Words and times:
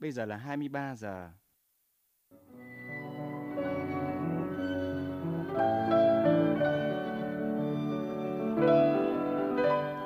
Bây 0.00 0.12
giờ 0.12 0.24
là 0.24 0.36
23 0.36 0.96
giờ. 0.96 1.30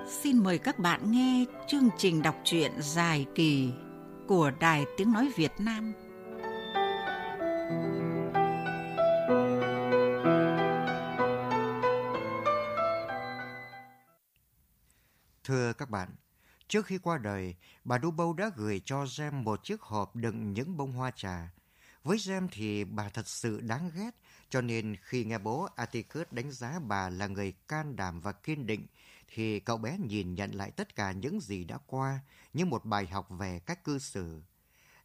Xin 0.07 0.39
mời 0.39 0.59
các 0.59 0.79
bạn 0.79 1.13
nghe 1.13 1.45
chương 1.67 1.89
trình 1.99 2.23
đọc 2.23 2.37
truyện 2.45 2.73
dài 2.79 3.27
kỳ 3.35 3.73
của 4.29 4.53
Đài 4.61 4.85
Tiếng 4.97 5.13
Nói 5.13 5.33
Việt 5.37 5.53
Nam. 5.59 5.93
Trước 16.73 16.87
khi 16.87 16.99
qua 16.99 17.19
đời, 17.19 17.55
bà 17.85 17.99
Dubow 17.99 18.35
đã 18.35 18.51
gửi 18.57 18.83
cho 18.85 19.05
Jem 19.05 19.33
một 19.33 19.65
chiếc 19.65 19.81
hộp 19.81 20.17
đựng 20.17 20.53
những 20.53 20.77
bông 20.77 20.93
hoa 20.93 21.11
trà. 21.11 21.53
Với 22.05 22.17
Jem 22.17 22.49
thì 22.53 22.85
bà 22.85 23.09
thật 23.09 23.29
sự 23.29 23.61
đáng 23.61 23.91
ghét, 23.95 24.11
cho 24.51 24.61
nên 24.61 24.97
khi 25.03 25.25
nghe 25.25 25.39
bố 25.39 25.69
Atticus 25.77 26.27
đánh 26.31 26.51
giá 26.51 26.79
bà 26.79 27.09
là 27.11 27.27
người 27.27 27.53
can 27.69 27.97
đảm 27.97 28.21
và 28.21 28.33
kiên 28.33 28.67
định, 28.67 28.87
thì 29.29 29.61
cậu 29.61 29.79
bé 29.79 29.99
nhìn 29.99 30.35
nhận 30.35 30.51
lại 30.53 30.71
tất 30.71 30.97
cả 30.97 31.13
những 31.13 31.41
gì 31.41 31.65
đã 31.65 31.79
qua 31.87 32.21
như 32.53 32.65
một 32.65 32.85
bài 32.85 33.07
học 33.07 33.27
về 33.31 33.61
cách 33.67 33.85
cư 33.85 33.99
xử. 33.99 34.43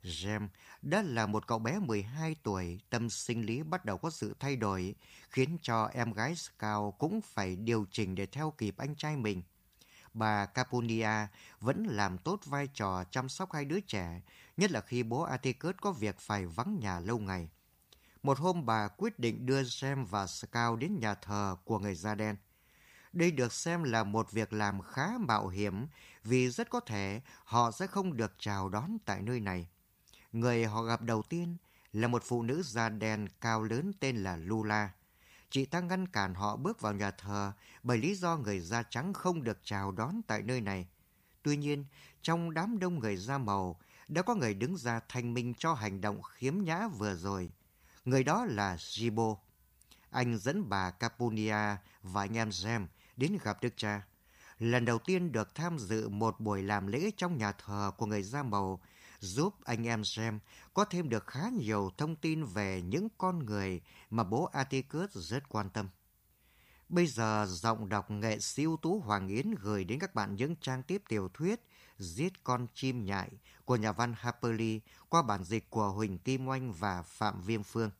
Jem 0.03 0.47
đã 0.81 1.01
là 1.01 1.25
một 1.25 1.47
cậu 1.47 1.59
bé 1.59 1.79
12 1.79 2.35
tuổi, 2.43 2.79
tâm 2.89 3.09
sinh 3.09 3.45
lý 3.45 3.63
bắt 3.63 3.85
đầu 3.85 3.97
có 3.97 4.09
sự 4.09 4.35
thay 4.39 4.55
đổi, 4.55 4.95
khiến 5.29 5.57
cho 5.61 5.85
em 5.93 6.13
gái 6.13 6.35
Scout 6.35 6.95
cũng 6.99 7.21
phải 7.21 7.55
điều 7.55 7.85
chỉnh 7.91 8.15
để 8.15 8.25
theo 8.25 8.51
kịp 8.57 8.75
anh 8.77 8.95
trai 8.95 9.17
mình. 9.17 9.41
Bà 10.17 10.45
Caponia 10.45 11.27
vẫn 11.59 11.83
làm 11.83 12.17
tốt 12.17 12.39
vai 12.45 12.67
trò 12.67 13.03
chăm 13.11 13.29
sóc 13.29 13.53
hai 13.53 13.65
đứa 13.65 13.79
trẻ, 13.79 14.21
nhất 14.57 14.71
là 14.71 14.81
khi 14.81 15.03
bố 15.03 15.21
Atticus 15.21 15.75
có 15.81 15.91
việc 15.91 16.19
phải 16.19 16.45
vắng 16.45 16.79
nhà 16.79 16.99
lâu 16.99 17.19
ngày. 17.19 17.49
Một 18.23 18.39
hôm 18.39 18.65
bà 18.65 18.87
quyết 18.87 19.19
định 19.19 19.45
đưa 19.45 19.63
Sam 19.63 20.05
và 20.05 20.27
Scout 20.27 20.79
đến 20.79 20.99
nhà 20.99 21.13
thờ 21.13 21.55
của 21.65 21.79
người 21.79 21.95
da 21.95 22.15
đen. 22.15 22.35
Đây 23.13 23.31
được 23.31 23.53
xem 23.53 23.83
là 23.83 24.03
một 24.03 24.31
việc 24.31 24.53
làm 24.53 24.81
khá 24.81 25.09
mạo 25.19 25.47
hiểm 25.47 25.87
vì 26.23 26.49
rất 26.49 26.69
có 26.69 26.79
thể 26.79 27.21
họ 27.43 27.71
sẽ 27.71 27.87
không 27.87 28.17
được 28.17 28.33
chào 28.39 28.69
đón 28.69 28.97
tại 29.05 29.21
nơi 29.21 29.39
này. 29.39 29.67
Người 30.31 30.65
họ 30.65 30.83
gặp 30.83 31.01
đầu 31.01 31.21
tiên 31.21 31.57
là 31.93 32.07
một 32.07 32.23
phụ 32.25 32.43
nữ 32.43 32.63
da 32.63 32.89
đen 32.89 33.27
cao 33.41 33.63
lớn 33.63 33.91
tên 33.99 34.17
là 34.17 34.35
Lula. 34.35 34.91
Chị 35.49 35.65
ta 35.65 35.79
ngăn 35.79 36.07
cản 36.07 36.33
họ 36.33 36.55
bước 36.55 36.81
vào 36.81 36.93
nhà 36.93 37.11
thờ 37.11 37.51
bởi 37.83 37.97
lý 37.97 38.15
do 38.15 38.37
người 38.37 38.59
da 38.59 38.83
trắng 38.83 39.13
không 39.13 39.43
được 39.43 39.57
chào 39.63 39.91
đón 39.91 40.21
tại 40.27 40.41
nơi 40.41 40.61
này. 40.61 40.87
Tuy 41.43 41.57
nhiên, 41.57 41.85
trong 42.21 42.53
đám 42.53 42.79
đông 42.79 42.99
người 42.99 43.17
da 43.17 43.37
màu, 43.37 43.79
đã 44.07 44.21
có 44.21 44.35
người 44.35 44.53
đứng 44.53 44.77
ra 44.77 44.99
thanh 45.09 45.33
minh 45.33 45.53
cho 45.57 45.73
hành 45.73 46.01
động 46.01 46.21
khiếm 46.21 46.57
nhã 46.63 46.87
vừa 46.87 47.15
rồi. 47.15 47.49
Người 48.05 48.23
đó 48.23 48.45
là 48.45 48.75
Jibo. 48.75 49.37
Anh 50.09 50.37
dẫn 50.37 50.69
bà 50.69 50.91
Capunia 50.91 51.75
và 52.03 52.21
anh 52.21 52.37
em 52.37 52.49
Jem 52.49 52.85
đến 53.17 53.37
gặp 53.43 53.57
Đức 53.61 53.73
Cha. 53.77 54.01
Lần 54.59 54.85
đầu 54.85 54.99
tiên 54.99 55.31
được 55.31 55.55
tham 55.55 55.79
dự 55.79 56.09
một 56.09 56.39
buổi 56.39 56.63
làm 56.63 56.87
lễ 56.87 57.11
trong 57.17 57.37
nhà 57.37 57.51
thờ 57.51 57.91
của 57.97 58.05
người 58.05 58.23
da 58.23 58.43
màu 58.43 58.81
giúp 59.19 59.55
anh 59.63 59.87
em 59.87 60.03
xem 60.05 60.39
có 60.73 60.85
thêm 60.85 61.09
được 61.09 61.27
khá 61.27 61.49
nhiều 61.49 61.91
thông 61.97 62.15
tin 62.15 62.45
về 62.45 62.81
những 62.81 63.07
con 63.17 63.45
người 63.45 63.81
mà 64.09 64.23
bố 64.23 64.43
Atticus 64.43 65.09
rất 65.13 65.49
quan 65.49 65.69
tâm. 65.69 65.89
Bây 66.89 67.07
giờ, 67.07 67.45
giọng 67.49 67.89
đọc 67.89 68.11
nghệ 68.11 68.39
sĩ 68.39 68.63
ưu 68.63 68.77
tú 68.77 68.99
Hoàng 68.99 69.27
Yến 69.27 69.51
gửi 69.51 69.83
đến 69.83 69.99
các 69.99 70.15
bạn 70.15 70.35
những 70.35 70.55
trang 70.55 70.83
tiếp 70.83 71.03
tiểu 71.07 71.29
thuyết 71.33 71.61
Giết 71.99 72.43
con 72.43 72.67
chim 72.73 73.05
nhại 73.05 73.29
của 73.65 73.75
nhà 73.75 73.91
văn 73.91 74.13
Harper 74.17 74.59
Lee 74.59 74.79
qua 75.09 75.21
bản 75.21 75.43
dịch 75.43 75.69
của 75.69 75.89
Huỳnh 75.89 76.17
Kim 76.17 76.47
Oanh 76.47 76.73
và 76.73 77.01
Phạm 77.01 77.41
Viêm 77.41 77.63
Phương. 77.63 77.91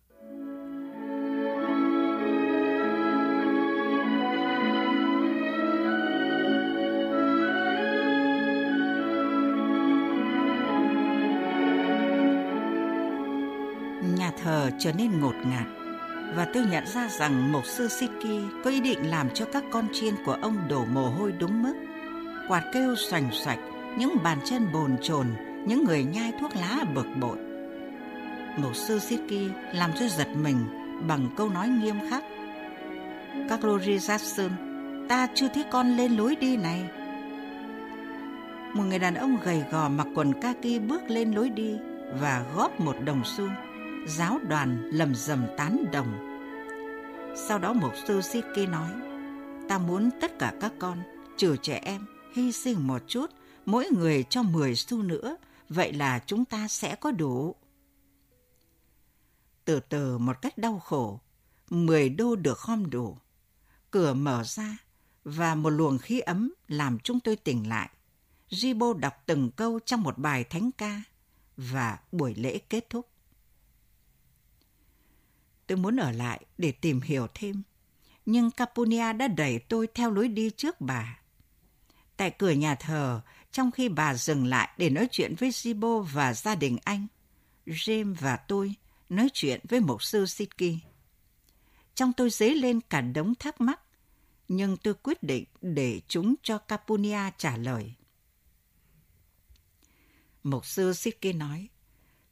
Thờ 14.47 14.69
trở 14.79 14.91
nên 14.93 15.19
ngột 15.19 15.35
ngạt 15.45 15.65
và 16.35 16.47
tôi 16.53 16.65
nhận 16.71 16.87
ra 16.87 17.07
rằng 17.07 17.51
mục 17.51 17.65
sư 17.65 17.87
Siki 17.87 18.63
có 18.63 18.69
ý 18.69 18.81
định 18.81 19.09
làm 19.09 19.29
cho 19.33 19.45
các 19.45 19.63
con 19.71 19.87
chiên 19.93 20.13
của 20.25 20.37
ông 20.41 20.57
đổ 20.69 20.85
mồ 20.85 21.09
hôi 21.09 21.31
đúng 21.31 21.63
mức. 21.63 21.73
Quạt 22.47 22.63
kêu 22.73 22.95
xoành 22.95 23.29
xoạch, 23.31 23.59
những 23.97 24.17
bàn 24.23 24.37
chân 24.45 24.67
bồn 24.73 24.95
chồn, 25.01 25.27
những 25.65 25.83
người 25.83 26.03
nhai 26.03 26.33
thuốc 26.39 26.55
lá 26.55 26.83
bực 26.95 27.05
bội. 27.19 27.37
Mục 28.57 28.75
sư 28.75 28.99
Siki 28.99 29.51
làm 29.73 29.91
tôi 29.99 30.09
giật 30.09 30.27
mình 30.43 30.57
bằng 31.07 31.29
câu 31.37 31.49
nói 31.49 31.67
nghiêm 31.67 31.95
khắc. 32.09 32.23
Các 33.49 33.59
Rory 33.61 33.97
Jackson, 33.97 34.49
ta 35.09 35.27
chưa 35.33 35.47
thấy 35.47 35.63
con 35.71 35.97
lên 35.97 36.17
lối 36.17 36.35
đi 36.35 36.57
này. 36.57 36.89
Một 38.73 38.83
người 38.83 38.99
đàn 38.99 39.15
ông 39.15 39.37
gầy 39.43 39.63
gò 39.71 39.89
mặc 39.89 40.07
quần 40.15 40.41
kaki 40.41 40.81
bước 40.87 41.01
lên 41.07 41.31
lối 41.31 41.49
đi 41.49 41.77
và 42.21 42.43
góp 42.55 42.79
một 42.79 42.95
đồng 43.05 43.21
xu 43.25 43.47
giáo 44.07 44.39
đoàn 44.47 44.89
lầm 44.93 45.15
rầm 45.15 45.47
tán 45.57 45.85
đồng. 45.91 46.37
Sau 47.47 47.59
đó 47.59 47.73
mục 47.73 47.91
sư 48.07 48.21
Siki 48.21 48.69
nói, 48.69 48.91
ta 49.69 49.77
muốn 49.77 50.09
tất 50.21 50.39
cả 50.39 50.53
các 50.61 50.73
con, 50.79 51.03
trừ 51.37 51.55
trẻ 51.61 51.81
em, 51.83 52.05
hy 52.33 52.51
sinh 52.51 52.87
một 52.87 53.01
chút, 53.07 53.31
mỗi 53.65 53.87
người 53.91 54.23
cho 54.23 54.43
10 54.43 54.75
xu 54.75 55.03
nữa, 55.03 55.37
vậy 55.69 55.93
là 55.93 56.19
chúng 56.25 56.45
ta 56.45 56.67
sẽ 56.67 56.95
có 56.95 57.11
đủ. 57.11 57.55
Từ 59.65 59.79
từ 59.79 60.17
một 60.17 60.41
cách 60.41 60.57
đau 60.57 60.79
khổ, 60.79 61.19
10 61.69 62.09
đô 62.09 62.35
được 62.35 62.57
khom 62.57 62.89
đủ. 62.89 63.17
Cửa 63.91 64.13
mở 64.13 64.43
ra 64.45 64.77
và 65.23 65.55
một 65.55 65.69
luồng 65.69 65.97
khí 65.97 66.19
ấm 66.19 66.53
làm 66.67 66.99
chúng 66.99 67.19
tôi 67.19 67.35
tỉnh 67.35 67.69
lại. 67.69 67.89
Jibo 68.49 68.93
đọc 68.93 69.13
từng 69.25 69.51
câu 69.51 69.79
trong 69.85 70.01
một 70.01 70.17
bài 70.17 70.43
thánh 70.43 70.71
ca 70.77 71.01
và 71.57 71.99
buổi 72.11 72.35
lễ 72.35 72.59
kết 72.69 72.89
thúc. 72.89 73.09
Tôi 75.67 75.77
muốn 75.77 75.95
ở 75.95 76.11
lại 76.11 76.45
để 76.57 76.71
tìm 76.71 77.01
hiểu 77.01 77.27
thêm, 77.33 77.63
nhưng 78.25 78.51
Capunia 78.51 79.13
đã 79.13 79.27
đẩy 79.27 79.59
tôi 79.59 79.87
theo 79.93 80.11
lối 80.11 80.27
đi 80.27 80.49
trước 80.49 80.81
bà. 80.81 81.19
Tại 82.17 82.31
cửa 82.31 82.51
nhà 82.51 82.75
thờ, 82.75 83.21
trong 83.51 83.71
khi 83.71 83.89
bà 83.89 84.15
dừng 84.15 84.45
lại 84.45 84.69
để 84.77 84.89
nói 84.89 85.07
chuyện 85.11 85.35
với 85.35 85.49
Zibo 85.49 86.01
và 86.01 86.33
gia 86.33 86.55
đình 86.55 86.77
anh, 86.83 87.07
James 87.65 88.15
và 88.19 88.35
tôi 88.35 88.75
nói 89.09 89.29
chuyện 89.33 89.61
với 89.69 89.79
mục 89.79 90.03
sư 90.03 90.25
Siki. 90.25 90.79
Trong 91.95 92.13
tôi 92.13 92.29
dấy 92.29 92.55
lên 92.55 92.81
cả 92.81 93.01
đống 93.01 93.35
thắc 93.35 93.61
mắc, 93.61 93.79
nhưng 94.47 94.77
tôi 94.77 94.93
quyết 94.93 95.23
định 95.23 95.43
để 95.61 96.01
chúng 96.07 96.35
cho 96.43 96.57
Capunia 96.57 97.19
trả 97.37 97.57
lời. 97.57 97.93
Mục 100.43 100.65
sư 100.65 100.93
Siki 100.93 101.35
nói, 101.35 101.67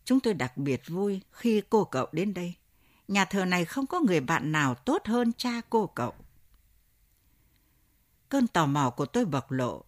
chúng 0.06 0.20
tôi 0.20 0.34
đặc 0.34 0.58
biệt 0.58 0.82
vui 0.88 1.22
khi 1.32 1.62
cô 1.70 1.84
cậu 1.84 2.08
đến 2.12 2.34
đây 2.34 2.54
nhà 3.08 3.26
thờ 3.26 3.46
này 3.46 3.66
không 3.66 3.88
có 3.88 4.00
người 4.00 4.20
bạn 4.20 4.52
nào 4.52 4.76
tốt 4.76 5.02
hơn 5.06 5.32
cha 5.38 5.62
cô 5.70 5.88
cậu. 5.88 6.14
Cơn 8.30 8.48
tò 8.48 8.66
mò 8.66 8.90
của 8.90 9.06
tôi 9.06 9.26
bộc 9.26 9.52
lộ. 9.52 9.84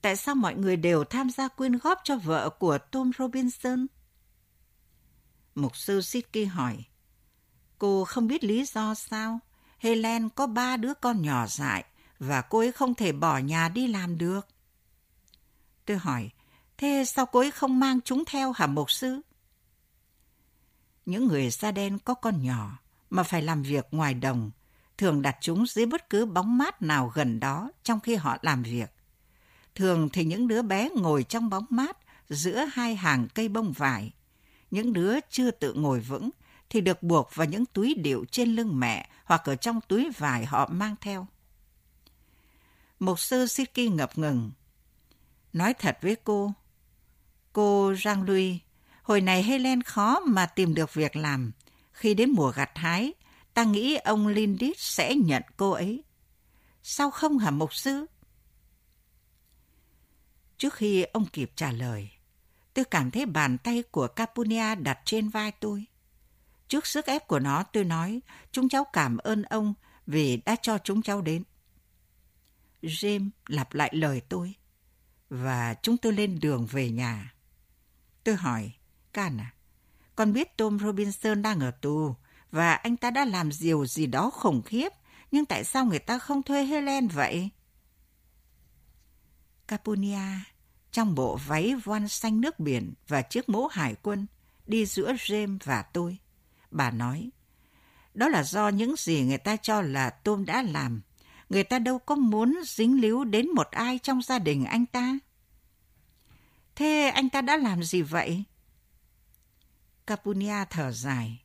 Tại 0.00 0.16
sao 0.16 0.34
mọi 0.34 0.54
người 0.54 0.76
đều 0.76 1.04
tham 1.04 1.30
gia 1.30 1.48
quyên 1.48 1.78
góp 1.78 2.00
cho 2.04 2.16
vợ 2.16 2.50
của 2.50 2.78
Tom 2.78 3.10
Robinson? 3.18 3.86
Mục 5.54 5.76
sư 5.76 6.00
Sitki 6.00 6.48
hỏi. 6.50 6.84
Cô 7.78 8.04
không 8.04 8.26
biết 8.26 8.44
lý 8.44 8.64
do 8.64 8.94
sao? 8.94 9.38
Helen 9.78 10.28
có 10.28 10.46
ba 10.46 10.76
đứa 10.76 10.94
con 10.94 11.22
nhỏ 11.22 11.46
dại 11.46 11.84
và 12.18 12.42
cô 12.42 12.58
ấy 12.58 12.72
không 12.72 12.94
thể 12.94 13.12
bỏ 13.12 13.38
nhà 13.38 13.68
đi 13.68 13.86
làm 13.86 14.18
được. 14.18 14.48
Tôi 15.84 15.96
hỏi, 15.96 16.30
thế 16.76 17.04
sao 17.06 17.26
cô 17.26 17.40
ấy 17.40 17.50
không 17.50 17.80
mang 17.80 18.00
chúng 18.00 18.24
theo 18.26 18.52
hả 18.52 18.66
mục 18.66 18.90
sư? 18.90 19.20
Những 21.06 21.26
người 21.26 21.50
da 21.50 21.70
đen 21.70 21.98
có 21.98 22.14
con 22.14 22.42
nhỏ 22.42 22.78
mà 23.10 23.22
phải 23.22 23.42
làm 23.42 23.62
việc 23.62 23.86
ngoài 23.90 24.14
đồng, 24.14 24.50
thường 24.98 25.22
đặt 25.22 25.36
chúng 25.40 25.66
dưới 25.66 25.86
bất 25.86 26.10
cứ 26.10 26.26
bóng 26.26 26.58
mát 26.58 26.82
nào 26.82 27.12
gần 27.14 27.40
đó 27.40 27.70
trong 27.82 28.00
khi 28.00 28.14
họ 28.14 28.36
làm 28.42 28.62
việc. 28.62 28.90
Thường 29.74 30.08
thì 30.12 30.24
những 30.24 30.48
đứa 30.48 30.62
bé 30.62 30.88
ngồi 30.96 31.24
trong 31.24 31.50
bóng 31.50 31.66
mát 31.70 31.96
giữa 32.28 32.64
hai 32.72 32.96
hàng 32.96 33.28
cây 33.34 33.48
bông 33.48 33.72
vải. 33.72 34.12
Những 34.70 34.92
đứa 34.92 35.14
chưa 35.30 35.50
tự 35.50 35.74
ngồi 35.74 36.00
vững 36.00 36.30
thì 36.70 36.80
được 36.80 37.02
buộc 37.02 37.30
vào 37.34 37.46
những 37.46 37.66
túi 37.66 37.94
điệu 37.94 38.24
trên 38.30 38.54
lưng 38.54 38.80
mẹ 38.80 39.08
hoặc 39.24 39.44
ở 39.44 39.56
trong 39.56 39.80
túi 39.88 40.10
vải 40.18 40.44
họ 40.44 40.68
mang 40.72 40.96
theo. 41.00 41.26
Mục 43.00 43.20
sư 43.20 43.46
Siki 43.46 43.92
ngập 43.92 44.18
ngừng. 44.18 44.50
Nói 45.52 45.74
thật 45.74 45.98
với 46.02 46.16
cô, 46.24 46.52
cô 47.52 47.92
Jean-Louis 47.92 48.58
Hồi 49.02 49.20
này 49.20 49.42
Helen 49.42 49.82
khó 49.82 50.20
mà 50.20 50.46
tìm 50.46 50.74
được 50.74 50.94
việc 50.94 51.16
làm. 51.16 51.52
Khi 51.92 52.14
đến 52.14 52.30
mùa 52.30 52.52
gặt 52.52 52.70
hái, 52.74 53.12
ta 53.54 53.64
nghĩ 53.64 53.96
ông 53.96 54.26
Lindis 54.26 54.76
sẽ 54.78 55.14
nhận 55.14 55.42
cô 55.56 55.70
ấy. 55.70 56.04
Sao 56.82 57.10
không 57.10 57.38
hả 57.38 57.50
mục 57.50 57.74
sư? 57.74 58.06
Trước 60.58 60.74
khi 60.74 61.02
ông 61.02 61.26
kịp 61.26 61.52
trả 61.56 61.72
lời, 61.72 62.10
Tôi 62.74 62.84
cảm 62.84 63.10
thấy 63.10 63.26
bàn 63.26 63.58
tay 63.58 63.82
của 63.90 64.08
Capunia 64.08 64.74
đặt 64.74 64.98
trên 65.04 65.28
vai 65.28 65.52
tôi. 65.52 65.84
Trước 66.68 66.86
sức 66.86 67.06
ép 67.06 67.28
của 67.28 67.38
nó, 67.38 67.62
tôi 67.62 67.84
nói, 67.84 68.20
chúng 68.52 68.68
cháu 68.68 68.84
cảm 68.92 69.16
ơn 69.16 69.42
ông 69.42 69.74
vì 70.06 70.36
đã 70.36 70.56
cho 70.62 70.78
chúng 70.78 71.02
cháu 71.02 71.20
đến. 71.20 71.42
James 72.82 73.30
lặp 73.46 73.74
lại 73.74 73.90
lời 73.94 74.22
tôi 74.28 74.54
và 75.28 75.74
chúng 75.82 75.96
tôi 75.96 76.12
lên 76.12 76.40
đường 76.40 76.66
về 76.66 76.90
nhà. 76.90 77.34
Tôi 78.24 78.36
hỏi, 78.36 78.72
Can 79.12 79.38
à, 79.40 79.54
con 80.16 80.32
biết 80.32 80.56
Tom 80.56 80.78
Robinson 80.78 81.42
đang 81.42 81.60
ở 81.60 81.70
tù 81.70 82.14
và 82.50 82.74
anh 82.74 82.96
ta 82.96 83.10
đã 83.10 83.24
làm 83.24 83.50
điều 83.60 83.86
gì 83.86 84.06
đó 84.06 84.30
khủng 84.30 84.62
khiếp, 84.62 84.92
nhưng 85.30 85.44
tại 85.44 85.64
sao 85.64 85.84
người 85.84 85.98
ta 85.98 86.18
không 86.18 86.42
thuê 86.42 86.64
Helen 86.64 87.08
vậy? 87.08 87.50
Capunia 89.68 90.20
trong 90.92 91.14
bộ 91.14 91.38
váy 91.46 91.74
voan 91.74 92.08
xanh 92.08 92.40
nước 92.40 92.58
biển 92.58 92.94
và 93.08 93.22
chiếc 93.22 93.48
mũ 93.48 93.66
hải 93.66 93.94
quân 94.02 94.26
đi 94.66 94.86
giữa 94.86 95.12
James 95.12 95.58
và 95.64 95.82
tôi. 95.82 96.18
Bà 96.70 96.90
nói, 96.90 97.30
đó 98.14 98.28
là 98.28 98.42
do 98.42 98.68
những 98.68 98.94
gì 98.98 99.22
người 99.22 99.38
ta 99.38 99.56
cho 99.56 99.80
là 99.80 100.10
Tom 100.10 100.44
đã 100.44 100.62
làm. 100.62 101.02
Người 101.48 101.64
ta 101.64 101.78
đâu 101.78 101.98
có 101.98 102.14
muốn 102.14 102.60
dính 102.66 103.00
líu 103.00 103.24
đến 103.24 103.50
một 103.54 103.70
ai 103.70 103.98
trong 103.98 104.22
gia 104.22 104.38
đình 104.38 104.64
anh 104.64 104.86
ta. 104.86 105.18
Thế 106.76 107.10
anh 107.14 107.28
ta 107.28 107.40
đã 107.40 107.56
làm 107.56 107.82
gì 107.82 108.02
vậy? 108.02 108.44
Capunia 110.06 110.64
thở 110.70 110.92
dài. 110.92 111.42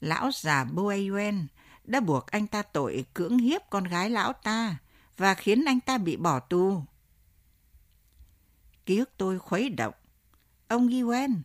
Lão 0.00 0.30
già 0.34 0.64
Boayuen 0.64 1.46
đã 1.84 2.00
buộc 2.00 2.26
anh 2.26 2.46
ta 2.46 2.62
tội 2.62 3.04
cưỡng 3.14 3.38
hiếp 3.38 3.70
con 3.70 3.84
gái 3.84 4.10
lão 4.10 4.32
ta 4.32 4.76
và 5.16 5.34
khiến 5.34 5.64
anh 5.64 5.80
ta 5.80 5.98
bị 5.98 6.16
bỏ 6.16 6.40
tù. 6.40 6.82
Ký 8.86 8.98
ức 8.98 9.10
tôi 9.16 9.38
khuấy 9.38 9.68
động. 9.68 9.94
Ông 10.68 10.88
Yuen, 10.88 11.42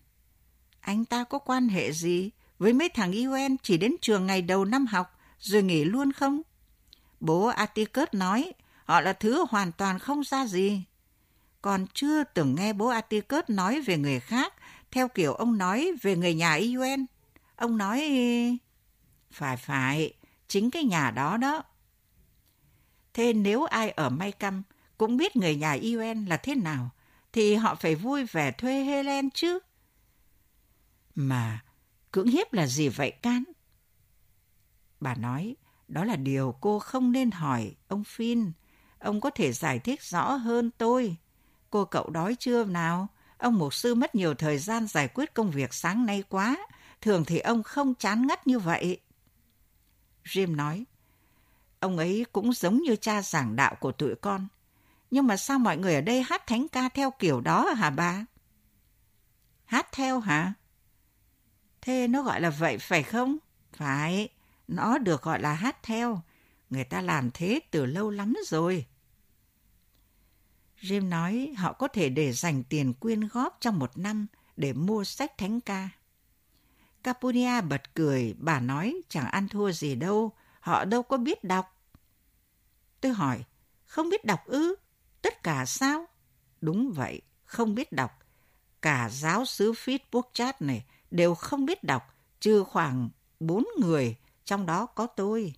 anh 0.80 1.06
ta 1.06 1.24
có 1.24 1.40
quan 1.40 1.70
hệ 1.70 1.92
gì 1.92 2.32
với 2.60 2.74
mấy 2.74 2.90
thằng 2.90 3.12
Yuen 3.12 3.58
chỉ 3.64 3.78
đến 3.78 3.96
trường 4.02 4.28
ngày 4.28 4.42
đầu 4.42 4.66
năm 4.66 4.86
học 4.86 5.20
rồi 5.40 5.64
nghỉ 5.64 5.84
luôn 5.84 6.14
không? 6.14 6.42
Bố 7.20 7.46
Atticus 7.46 8.08
nói 8.12 8.54
họ 8.86 9.02
là 9.02 9.14
thứ 9.14 9.46
hoàn 9.50 9.72
toàn 9.72 10.00
không 10.00 10.24
ra 10.24 10.46
gì. 10.46 10.84
Còn 11.62 11.86
chưa 11.94 12.24
từng 12.24 12.56
nghe 12.56 12.74
bố 12.74 12.88
Atticus 12.88 13.44
nói 13.48 13.82
về 13.82 13.98
người 13.98 14.20
khác 14.20 14.54
theo 14.92 15.08
kiểu 15.08 15.34
ông 15.34 15.58
nói 15.58 15.92
về 16.02 16.16
người 16.16 16.34
nhà 16.34 16.60
Yuen. 16.76 17.06
Ông 17.56 17.78
nói... 17.78 18.10
Phải 19.32 19.58
phải, 19.58 20.14
chính 20.48 20.72
cái 20.72 20.84
nhà 20.84 21.12
đó 21.12 21.38
đó. 21.38 21.64
Thế 23.14 23.34
nếu 23.34 23.64
ai 23.64 23.90
ở 23.90 24.10
May 24.10 24.32
Căm 24.32 24.64
cũng 24.98 25.18
biết 25.18 25.36
người 25.36 25.56
nhà 25.56 25.78
Yuen 25.84 26.26
là 26.26 26.38
thế 26.38 26.56
nào, 26.56 26.90
thì 27.34 27.56
họ 27.56 27.76
phải 27.76 27.96
vui 27.96 28.26
vẻ 28.26 28.52
thuê 28.52 28.84
Helen 28.84 29.30
chứ. 29.30 29.60
Mà 31.16 31.64
cưỡng 32.12 32.28
hiếp 32.28 32.54
là 32.54 32.68
gì 32.68 32.90
vậy 32.90 33.12
Can? 33.12 33.44
Bà 35.00 35.16
nói, 35.16 35.56
đó 35.88 36.04
là 36.04 36.16
điều 36.16 36.56
cô 36.62 36.80
không 36.80 37.12
nên 37.12 37.32
hỏi 37.32 37.76
ông 37.88 38.04
Phin. 38.04 38.52
Ông 39.00 39.22
có 39.22 39.30
thể 39.30 39.52
giải 39.52 39.80
thích 39.80 40.04
rõ 40.04 40.32
hơn 40.32 40.72
tôi. 40.78 41.16
Cô 41.70 41.86
cậu 41.86 42.10
đói 42.10 42.36
chưa 42.40 42.66
nào? 42.66 43.08
Ông 43.38 43.58
mục 43.58 43.74
sư 43.74 43.96
mất 43.96 44.16
nhiều 44.16 44.34
thời 44.34 44.58
gian 44.58 44.88
giải 44.88 45.08
quyết 45.08 45.34
công 45.34 45.52
việc 45.52 45.74
sáng 45.74 46.06
nay 46.06 46.24
quá. 46.30 46.58
Thường 47.02 47.26
thì 47.26 47.40
ông 47.40 47.64
không 47.64 47.96
chán 47.96 48.28
ngắt 48.28 48.48
như 48.48 48.60
vậy. 48.60 49.02
Jim 50.26 50.56
nói, 50.56 50.86
ông 51.80 51.98
ấy 51.98 52.26
cũng 52.32 52.54
giống 52.54 52.82
như 52.82 52.96
cha 52.96 53.22
giảng 53.22 53.56
đạo 53.56 53.76
của 53.80 53.92
tụi 53.92 54.16
con. 54.16 54.48
Nhưng 55.12 55.28
mà 55.28 55.38
sao 55.38 55.60
mọi 55.60 55.78
người 55.78 55.96
ở 55.96 56.02
đây 56.02 56.22
hát 56.22 56.48
thánh 56.48 56.68
ca 56.68 56.90
theo 56.90 57.12
kiểu 57.12 57.42
đó 57.42 57.74
hả 57.78 57.90
bà? 57.90 58.26
Hát 59.66 59.88
theo 59.92 60.20
hả? 60.20 60.54
Thế 61.82 62.08
nó 62.08 62.24
gọi 62.24 62.42
là 62.42 62.50
vậy 62.50 62.78
phải 62.78 63.04
không? 63.04 63.38
Phải, 63.74 64.30
nó 64.68 64.98
được 64.98 65.22
gọi 65.22 65.42
là 65.42 65.54
hát 65.54 65.84
theo. 65.84 66.22
Người 66.70 66.84
ta 66.84 67.02
làm 67.02 67.32
thế 67.34 67.60
từ 67.72 67.86
lâu 67.86 68.10
lắm 68.10 68.34
rồi. 68.48 68.86
Jim 70.88 71.10
nói 71.10 71.54
họ 71.58 71.74
có 71.74 71.88
thể 71.88 72.10
để 72.10 72.32
dành 72.32 72.64
tiền 72.64 72.94
quyên 72.94 73.28
góp 73.28 73.58
trong 73.60 73.80
một 73.80 73.98
năm 73.98 74.28
để 74.58 74.74
mua 74.74 75.04
sách 75.04 75.38
thánh 75.38 75.62
ca. 75.62 75.90
Capunia 77.04 77.62
bật 77.62 77.96
cười, 77.96 78.36
bà 78.38 78.60
nói 78.60 79.02
chẳng 79.10 79.28
ăn 79.28 79.48
thua 79.48 79.72
gì 79.72 79.96
đâu, 79.96 80.32
họ 80.60 80.86
đâu 80.86 81.04
có 81.04 81.18
biết 81.18 81.44
đọc. 81.44 81.66
Tôi 83.02 83.14
hỏi, 83.14 83.44
không 83.86 84.10
biết 84.10 84.26
đọc 84.26 84.46
ư? 84.46 84.76
Tất 85.22 85.44
cả 85.44 85.66
sao? 85.66 86.06
Đúng 86.62 86.92
vậy, 86.92 87.22
không 87.46 87.76
biết 87.76 87.92
đọc. 87.92 88.12
Cả 88.82 89.10
giáo 89.10 89.46
sứ 89.46 89.72
Fitzpatrick 89.72 90.54
này 90.60 90.86
đều 91.12 91.36
không 91.36 91.66
biết 91.66 91.84
đọc, 91.84 92.16
trừ 92.40 92.64
khoảng 92.64 93.10
bốn 93.40 93.66
người, 93.80 94.16
trong 94.46 94.66
đó 94.66 94.86
có 94.86 95.08
tôi. 95.08 95.54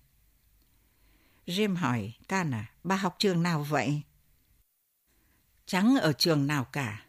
Jim 1.46 1.76
hỏi, 1.76 2.12
Can 2.28 2.54
à, 2.54 2.70
bà 2.84 2.96
học 2.96 3.16
trường 3.18 3.42
nào 3.42 3.62
vậy? 3.62 4.02
Chẳng 5.70 5.96
ở 5.96 6.12
trường 6.12 6.46
nào 6.46 6.64
cả. 6.64 7.04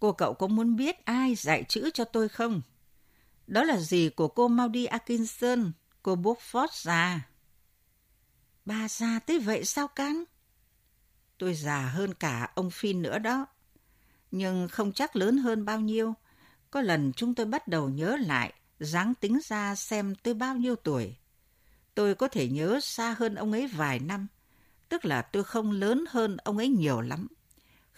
Cô 0.00 0.12
cậu 0.12 0.34
có 0.34 0.46
muốn 0.46 0.76
biết 0.76 1.04
ai 1.04 1.34
dạy 1.34 1.64
chữ 1.68 1.90
cho 1.94 2.04
tôi 2.04 2.28
không? 2.28 2.62
Đó 3.46 3.64
là 3.64 3.76
gì 3.76 4.08
của 4.08 4.28
cô 4.28 4.48
Maudie 4.48 4.86
Atkinson, 4.86 5.72
cô 6.02 6.16
Bookford 6.16 6.68
già. 6.72 7.28
Bà 8.64 8.88
già 8.88 9.18
tới 9.18 9.38
vậy 9.38 9.64
sao 9.64 9.88
Can? 9.88 10.24
Tôi 11.38 11.54
già 11.54 11.80
hơn 11.80 12.14
cả 12.14 12.52
ông 12.54 12.70
Phin 12.70 13.02
nữa 13.02 13.18
đó. 13.18 13.46
Nhưng 14.30 14.68
không 14.68 14.92
chắc 14.92 15.16
lớn 15.16 15.38
hơn 15.38 15.64
bao 15.64 15.80
nhiêu. 15.80 16.14
Có 16.70 16.80
lần 16.80 17.12
chúng 17.12 17.34
tôi 17.34 17.46
bắt 17.46 17.68
đầu 17.68 17.88
nhớ 17.88 18.16
lại, 18.16 18.52
dáng 18.80 19.14
tính 19.14 19.40
ra 19.44 19.74
xem 19.74 20.14
tôi 20.14 20.34
bao 20.34 20.56
nhiêu 20.56 20.76
tuổi. 20.76 21.16
Tôi 21.94 22.14
có 22.14 22.28
thể 22.28 22.48
nhớ 22.48 22.80
xa 22.82 23.14
hơn 23.18 23.34
ông 23.34 23.52
ấy 23.52 23.66
vài 23.66 23.98
năm, 23.98 24.26
tức 24.88 25.04
là 25.04 25.22
tôi 25.22 25.44
không 25.44 25.70
lớn 25.70 26.04
hơn 26.08 26.36
ông 26.36 26.58
ấy 26.58 26.68
nhiều 26.68 27.00
lắm. 27.00 27.28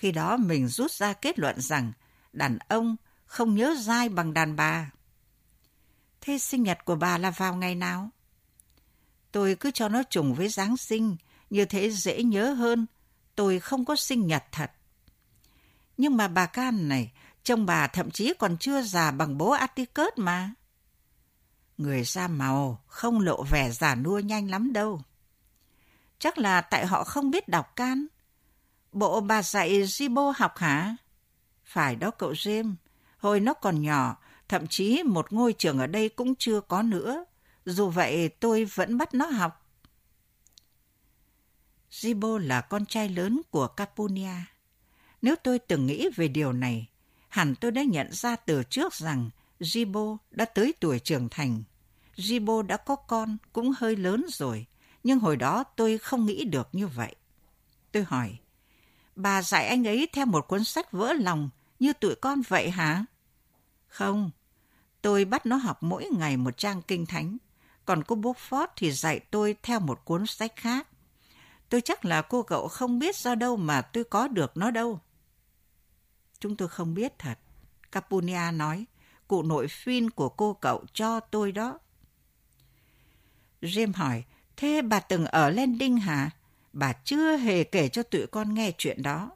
Khi 0.04 0.12
đó 0.12 0.36
mình 0.36 0.68
rút 0.68 0.90
ra 0.90 1.12
kết 1.12 1.38
luận 1.38 1.60
rằng 1.60 1.92
đàn 2.32 2.58
ông 2.68 2.96
không 3.26 3.54
nhớ 3.54 3.76
dai 3.80 4.08
bằng 4.08 4.34
đàn 4.34 4.56
bà. 4.56 4.90
Thế 6.20 6.38
sinh 6.38 6.62
nhật 6.62 6.78
của 6.84 6.94
bà 6.94 7.18
là 7.18 7.30
vào 7.30 7.56
ngày 7.56 7.74
nào? 7.74 8.10
Tôi 9.32 9.56
cứ 9.60 9.70
cho 9.70 9.88
nó 9.88 10.02
trùng 10.02 10.34
với 10.34 10.48
Giáng 10.48 10.76
sinh, 10.76 11.16
như 11.50 11.64
thế 11.64 11.90
dễ 11.90 12.22
nhớ 12.22 12.52
hơn 12.52 12.87
tôi 13.34 13.61
không 13.61 13.84
có 13.84 13.96
sinh 13.96 14.26
nhật 14.26 14.44
thật. 14.52 14.70
Nhưng 15.96 16.16
mà 16.16 16.28
bà 16.28 16.46
Can 16.46 16.88
này, 16.88 17.12
chồng 17.42 17.66
bà 17.66 17.87
thậm 17.87 18.11
chí 18.11 18.32
còn 18.38 18.56
chưa 18.58 18.82
già 18.82 19.11
bằng 19.11 19.38
bố 19.38 19.50
Atticus 19.50 20.12
mà. 20.16 20.50
Người 21.78 22.04
da 22.04 22.28
màu 22.28 22.82
không 22.87 23.20
lộ 23.20 23.42
vẻ 23.42 23.70
già 23.70 23.94
nua 23.94 24.18
nhanh 24.18 24.50
lắm 24.50 24.73
đâu. 24.73 25.02
Chắc 26.18 26.38
là 26.38 26.61
tại 26.61 26.87
họ 26.87 27.04
không 27.04 27.30
biết 27.30 27.49
đọc 27.49 27.76
can. 27.76 28.06
Bộ 28.94 29.20
bà 29.20 29.42
dạy 29.42 29.82
Zibo 29.82 30.32
học 30.36 30.56
hả? 30.56 30.96
Phải 31.64 31.96
đó 31.96 32.10
cậu 32.10 32.32
James. 32.32 32.74
Hồi 33.18 33.40
nó 33.40 33.54
còn 33.54 33.82
nhỏ, 33.82 34.16
thậm 34.48 34.66
chí 34.66 35.02
một 35.02 35.32
ngôi 35.32 35.52
trường 35.52 35.78
ở 35.78 35.86
đây 35.86 36.08
cũng 36.08 36.34
chưa 36.38 36.60
có 36.60 36.82
nữa. 36.82 37.24
Dù 37.64 37.88
vậy 37.88 38.28
tôi 38.28 38.64
vẫn 38.64 38.98
bắt 38.98 39.14
nó 39.14 39.26
học. 39.26 39.70
Zibo 41.90 42.38
là 42.38 42.60
con 42.60 42.86
trai 42.86 43.08
lớn 43.08 43.40
của 43.50 43.66
Capunia. 43.66 44.34
Nếu 45.22 45.36
tôi 45.44 45.58
từng 45.58 45.86
nghĩ 45.86 46.08
về 46.16 46.28
điều 46.28 46.52
này, 46.52 46.88
hẳn 47.28 47.54
tôi 47.54 47.70
đã 47.70 47.82
nhận 47.82 48.12
ra 48.12 48.36
từ 48.36 48.62
trước 48.62 48.94
rằng 48.94 49.30
Zibo 49.60 50.16
đã 50.30 50.44
tới 50.44 50.74
tuổi 50.80 50.98
trưởng 50.98 51.28
thành. 51.28 51.62
Zibo 52.16 52.62
đã 52.62 52.76
có 52.76 52.96
con 52.96 53.36
cũng 53.52 53.72
hơi 53.76 53.96
lớn 53.96 54.24
rồi, 54.28 54.66
nhưng 55.04 55.18
hồi 55.18 55.36
đó 55.36 55.64
tôi 55.64 55.98
không 55.98 56.26
nghĩ 56.26 56.44
được 56.44 56.68
như 56.72 56.86
vậy. 56.86 57.14
Tôi 57.92 58.04
hỏi, 58.04 58.38
bà 59.16 59.42
dạy 59.42 59.66
anh 59.66 59.87
ấy 59.87 60.09
theo 60.12 60.26
một 60.26 60.49
cuốn 60.49 60.64
sách 60.64 60.92
vỡ 60.92 61.12
lòng 61.12 61.50
như 61.78 61.92
tụi 61.92 62.14
con 62.14 62.42
vậy 62.49 62.71
hả? 62.71 63.04
Không, 63.87 64.30
tôi 65.02 65.25
bắt 65.25 65.47
nó 65.47 65.56
học 65.56 65.83
mỗi 65.83 66.09
ngày 66.18 66.37
một 66.37 66.56
trang 66.56 66.83
kinh 66.83 67.06
thánh, 67.06 67.37
còn 67.85 68.02
cô 68.04 68.16
Bookford 68.16 68.66
thì 68.76 68.92
dạy 68.92 69.21
tôi 69.21 69.56
theo 69.62 69.80
một 69.80 70.04
cuốn 70.04 70.26
sách 70.26 70.52
khác. 70.56 70.88
Tôi 71.68 71.80
chắc 71.80 72.04
là 72.04 72.23
cô 72.23 72.42
cậu 72.42 72.68
không 72.68 72.99
biết 72.99 73.16
do 73.16 73.35
đâu 73.35 73.56
mà 73.56 73.83
tôi 73.83 74.04
có 74.04 74.28
được 74.28 74.56
nó 74.56 74.71
đâu. 74.71 75.00
Chúng 76.38 76.56
tôi 76.56 76.68
không 76.68 76.94
biết 76.94 77.18
thật. 77.18 77.38
Capunia 77.92 78.50
nói, 78.52 78.85
cụ 79.28 79.42
nội 79.42 79.68
phiên 79.68 80.11
của 80.11 80.28
cô 80.28 80.54
cậu 80.54 80.85
cho 80.92 81.21
tôi 81.21 81.52
đó. 81.52 81.78
Jim 83.62 83.92
hỏi, 83.94 84.25
thế 84.56 84.83
bà 84.83 85.00
từng 85.00 85.26
ở 85.26 85.50
Landing 85.50 85.97
hả? 85.97 86.30
Bà 86.75 86.93
chưa 86.93 87.37
hề 87.37 87.64
kể 87.64 87.88
cho 87.88 88.02
tụi 88.02 88.26
con 88.26 88.54
nghe 88.54 88.73
chuyện 88.78 89.02
đó. 89.02 89.31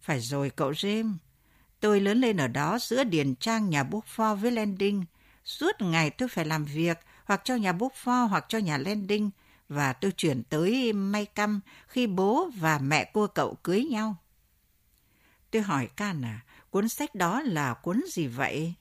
Phải 0.00 0.20
rồi 0.20 0.50
cậu 0.50 0.70
James, 0.70 1.14
tôi 1.80 2.00
lớn 2.00 2.20
lên 2.20 2.36
ở 2.36 2.48
đó 2.48 2.78
giữa 2.80 3.04
điền 3.04 3.34
trang 3.34 3.70
nhà 3.70 3.82
Buffo 3.82 4.34
với 4.34 4.50
Landing. 4.50 5.04
Suốt 5.44 5.72
ngày 5.80 6.10
tôi 6.10 6.28
phải 6.28 6.44
làm 6.44 6.64
việc 6.64 6.98
hoặc 7.24 7.40
cho 7.44 7.54
nhà 7.54 7.72
Buffo 7.72 8.26
hoặc 8.26 8.44
cho 8.48 8.58
nhà 8.58 8.78
Landing 8.78 9.30
và 9.68 9.92
tôi 9.92 10.12
chuyển 10.12 10.42
tới 10.42 10.92
May 10.92 11.26
Căm 11.26 11.60
khi 11.86 12.06
bố 12.06 12.50
và 12.56 12.78
mẹ 12.78 13.10
cô 13.14 13.26
cậu 13.26 13.54
cưới 13.62 13.84
nhau. 13.84 14.16
Tôi 15.50 15.62
hỏi 15.62 15.88
Can 15.96 16.24
à, 16.24 16.44
Cuốn 16.70 16.88
sách 16.88 17.14
đó 17.14 17.40
là 17.40 17.74
cuốn 17.74 18.00
gì 18.08 18.26
vậy? 18.26 18.74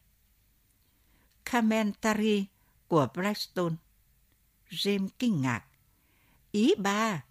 Commentary 1.52 2.46
của 2.88 3.08
Blackstone. 3.16 3.76
James 4.70 5.08
kinh 5.20 5.42
ngạc. 5.42 5.64
Ý 6.52 6.74
bà 6.78 7.22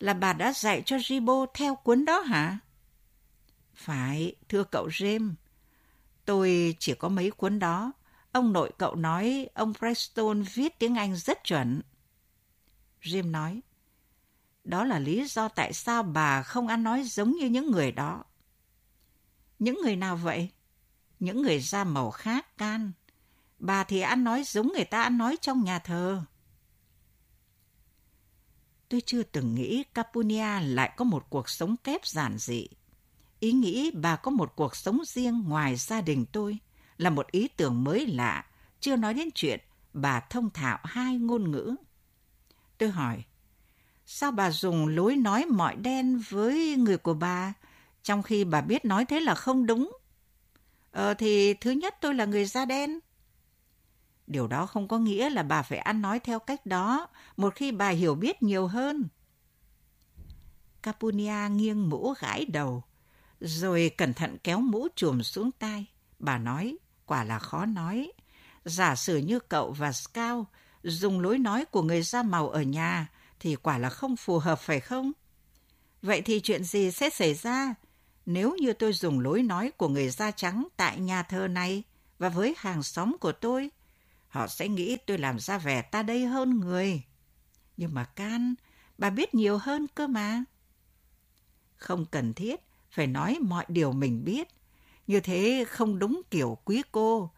là 0.00 0.14
bà 0.14 0.32
đã 0.32 0.52
dạy 0.52 0.82
cho 0.86 0.96
Jibo 0.96 1.46
theo 1.54 1.74
cuốn 1.74 2.04
đó 2.04 2.20
hả? 2.20 2.58
Phải, 3.74 4.36
thưa 4.48 4.64
cậu 4.64 4.88
James. 4.88 5.32
Tôi 6.24 6.76
chỉ 6.78 6.94
có 6.94 7.08
mấy 7.08 7.30
cuốn 7.30 7.58
đó. 7.58 7.92
Ông 8.32 8.52
nội 8.52 8.70
cậu 8.78 8.94
nói 8.94 9.48
ông 9.54 9.74
Preston 9.74 10.42
viết 10.42 10.78
tiếng 10.78 10.94
Anh 10.94 11.16
rất 11.16 11.44
chuẩn. 11.44 11.82
Jim 13.02 13.30
nói, 13.30 13.60
đó 14.64 14.84
là 14.84 14.98
lý 14.98 15.24
do 15.26 15.48
tại 15.48 15.72
sao 15.72 16.02
bà 16.02 16.42
không 16.42 16.68
ăn 16.68 16.82
nói 16.82 17.02
giống 17.02 17.32
như 17.32 17.46
những 17.46 17.70
người 17.70 17.92
đó. 17.92 18.24
Những 19.58 19.78
người 19.82 19.96
nào 19.96 20.16
vậy? 20.16 20.50
Những 21.18 21.42
người 21.42 21.60
da 21.60 21.84
màu 21.84 22.10
khác 22.10 22.58
can. 22.58 22.92
Bà 23.58 23.84
thì 23.84 24.00
ăn 24.00 24.24
nói 24.24 24.42
giống 24.46 24.72
người 24.72 24.84
ta 24.84 25.02
ăn 25.02 25.18
nói 25.18 25.36
trong 25.40 25.64
nhà 25.64 25.78
thờ. 25.78 26.22
Tôi 28.90 29.00
chưa 29.06 29.22
từng 29.22 29.54
nghĩ 29.54 29.84
Capunia 29.94 30.60
lại 30.60 30.92
có 30.96 31.04
một 31.04 31.26
cuộc 31.30 31.48
sống 31.48 31.76
kép 31.84 32.06
giản 32.06 32.38
dị. 32.38 32.68
Ý 33.40 33.52
nghĩ 33.52 33.90
bà 33.90 34.16
có 34.16 34.30
một 34.30 34.52
cuộc 34.56 34.76
sống 34.76 35.00
riêng 35.06 35.44
ngoài 35.48 35.76
gia 35.76 36.00
đình 36.00 36.26
tôi 36.32 36.58
là 36.96 37.10
một 37.10 37.30
ý 37.30 37.48
tưởng 37.48 37.84
mới 37.84 38.06
lạ, 38.06 38.44
chưa 38.80 38.96
nói 38.96 39.14
đến 39.14 39.28
chuyện 39.34 39.60
bà 39.92 40.20
thông 40.20 40.50
thạo 40.50 40.78
hai 40.84 41.18
ngôn 41.18 41.50
ngữ. 41.50 41.76
Tôi 42.78 42.88
hỏi, 42.88 43.24
sao 44.06 44.32
bà 44.32 44.50
dùng 44.50 44.86
lối 44.88 45.16
nói 45.16 45.46
mọi 45.46 45.76
đen 45.76 46.22
với 46.28 46.76
người 46.76 46.98
của 46.98 47.14
bà, 47.14 47.52
trong 48.02 48.22
khi 48.22 48.44
bà 48.44 48.60
biết 48.60 48.84
nói 48.84 49.04
thế 49.04 49.20
là 49.20 49.34
không 49.34 49.66
đúng? 49.66 49.92
Ờ 50.90 51.14
thì 51.14 51.54
thứ 51.54 51.70
nhất 51.70 51.94
tôi 52.00 52.14
là 52.14 52.24
người 52.24 52.44
da 52.44 52.64
đen. 52.64 52.98
Điều 54.30 54.46
đó 54.46 54.66
không 54.66 54.88
có 54.88 54.98
nghĩa 54.98 55.30
là 55.30 55.42
bà 55.42 55.62
phải 55.62 55.78
ăn 55.78 56.02
nói 56.02 56.20
theo 56.20 56.38
cách 56.38 56.66
đó 56.66 57.08
một 57.36 57.54
khi 57.54 57.72
bà 57.72 57.88
hiểu 57.88 58.14
biết 58.14 58.42
nhiều 58.42 58.66
hơn. 58.66 59.08
Capunia 60.82 61.48
nghiêng 61.50 61.88
mũ 61.88 62.14
gãi 62.20 62.44
đầu, 62.44 62.82
rồi 63.40 63.90
cẩn 63.98 64.14
thận 64.14 64.38
kéo 64.44 64.60
mũ 64.60 64.88
chùm 64.96 65.22
xuống 65.22 65.50
tai. 65.58 65.86
Bà 66.18 66.38
nói, 66.38 66.76
quả 67.06 67.24
là 67.24 67.38
khó 67.38 67.66
nói. 67.66 68.12
Giả 68.64 68.96
sử 68.96 69.16
như 69.16 69.40
cậu 69.40 69.72
và 69.72 69.92
Scout 69.92 70.46
dùng 70.82 71.20
lối 71.20 71.38
nói 71.38 71.64
của 71.64 71.82
người 71.82 72.02
da 72.02 72.22
màu 72.22 72.48
ở 72.48 72.62
nhà 72.62 73.08
thì 73.40 73.56
quả 73.56 73.78
là 73.78 73.90
không 73.90 74.16
phù 74.16 74.38
hợp 74.38 74.58
phải 74.58 74.80
không? 74.80 75.12
Vậy 76.02 76.22
thì 76.22 76.40
chuyện 76.40 76.64
gì 76.64 76.90
sẽ 76.90 77.10
xảy 77.10 77.34
ra 77.34 77.74
nếu 78.26 78.56
như 78.56 78.72
tôi 78.72 78.92
dùng 78.92 79.20
lối 79.20 79.42
nói 79.42 79.70
của 79.76 79.88
người 79.88 80.08
da 80.08 80.30
trắng 80.30 80.68
tại 80.76 81.00
nhà 81.00 81.22
thờ 81.22 81.48
này 81.48 81.82
và 82.18 82.28
với 82.28 82.54
hàng 82.58 82.82
xóm 82.82 83.16
của 83.20 83.32
tôi? 83.32 83.70
Họ 84.30 84.46
sẽ 84.46 84.68
nghĩ 84.68 84.96
tôi 85.06 85.18
làm 85.18 85.38
ra 85.38 85.58
vẻ 85.58 85.82
ta 85.82 86.02
đây 86.02 86.26
hơn 86.26 86.60
người. 86.60 87.02
Nhưng 87.76 87.94
mà 87.94 88.04
Can, 88.04 88.54
bà 88.98 89.10
biết 89.10 89.34
nhiều 89.34 89.58
hơn 89.58 89.86
cơ 89.94 90.06
mà. 90.06 90.44
Không 91.76 92.06
cần 92.06 92.34
thiết 92.34 92.60
phải 92.90 93.06
nói 93.06 93.38
mọi 93.40 93.64
điều 93.68 93.92
mình 93.92 94.24
biết. 94.24 94.48
Như 95.06 95.20
thế 95.20 95.64
không 95.68 95.98
đúng 95.98 96.22
kiểu 96.30 96.58
quý 96.64 96.82
cô. 96.92 97.30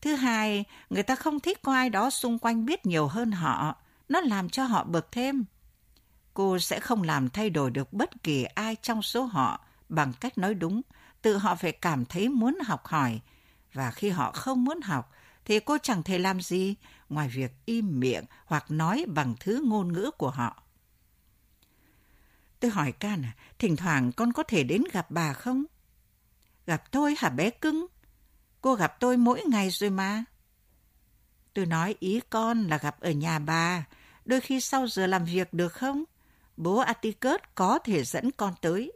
Thứ 0.00 0.14
hai, 0.14 0.64
người 0.90 1.02
ta 1.02 1.16
không 1.16 1.40
thích 1.40 1.62
có 1.62 1.74
ai 1.74 1.90
đó 1.90 2.10
xung 2.10 2.38
quanh 2.38 2.64
biết 2.64 2.86
nhiều 2.86 3.06
hơn 3.06 3.32
họ. 3.32 3.76
Nó 4.08 4.20
làm 4.20 4.48
cho 4.48 4.64
họ 4.64 4.84
bực 4.84 5.12
thêm. 5.12 5.44
Cô 6.34 6.58
sẽ 6.58 6.80
không 6.80 7.02
làm 7.02 7.28
thay 7.28 7.50
đổi 7.50 7.70
được 7.70 7.92
bất 7.92 8.22
kỳ 8.22 8.44
ai 8.44 8.76
trong 8.82 9.02
số 9.02 9.24
họ 9.24 9.64
bằng 9.88 10.12
cách 10.20 10.38
nói 10.38 10.54
đúng. 10.54 10.82
Tự 11.22 11.36
họ 11.36 11.54
phải 11.54 11.72
cảm 11.72 12.04
thấy 12.04 12.28
muốn 12.28 12.58
học 12.64 12.86
hỏi. 12.86 13.20
Và 13.72 13.90
khi 13.90 14.10
họ 14.10 14.32
không 14.32 14.64
muốn 14.64 14.80
học, 14.80 15.12
thì 15.46 15.60
cô 15.60 15.78
chẳng 15.82 16.02
thể 16.02 16.18
làm 16.18 16.40
gì 16.40 16.74
ngoài 17.08 17.28
việc 17.28 17.52
im 17.64 18.00
miệng 18.00 18.24
hoặc 18.44 18.70
nói 18.70 19.04
bằng 19.08 19.34
thứ 19.40 19.62
ngôn 19.64 19.92
ngữ 19.92 20.10
của 20.18 20.30
họ. 20.30 20.62
Tôi 22.60 22.70
hỏi 22.70 22.92
Can 22.92 23.22
à, 23.22 23.36
thỉnh 23.58 23.76
thoảng 23.76 24.12
con 24.12 24.32
có 24.32 24.42
thể 24.42 24.62
đến 24.62 24.82
gặp 24.92 25.10
bà 25.10 25.32
không? 25.32 25.64
Gặp 26.66 26.90
tôi 26.90 27.14
hả 27.18 27.28
bé 27.28 27.50
cưng? 27.50 27.86
Cô 28.60 28.74
gặp 28.74 29.00
tôi 29.00 29.16
mỗi 29.16 29.42
ngày 29.46 29.70
rồi 29.70 29.90
mà. 29.90 30.24
Tôi 31.54 31.66
nói 31.66 31.94
ý 32.00 32.20
con 32.30 32.62
là 32.62 32.78
gặp 32.78 33.00
ở 33.00 33.10
nhà 33.10 33.38
bà, 33.38 33.84
đôi 34.24 34.40
khi 34.40 34.60
sau 34.60 34.86
giờ 34.86 35.06
làm 35.06 35.24
việc 35.24 35.52
được 35.52 35.72
không? 35.72 36.04
Bố 36.56 36.78
Atticus 36.78 37.40
có 37.54 37.78
thể 37.78 38.04
dẫn 38.04 38.30
con 38.30 38.54
tới. 38.60 38.92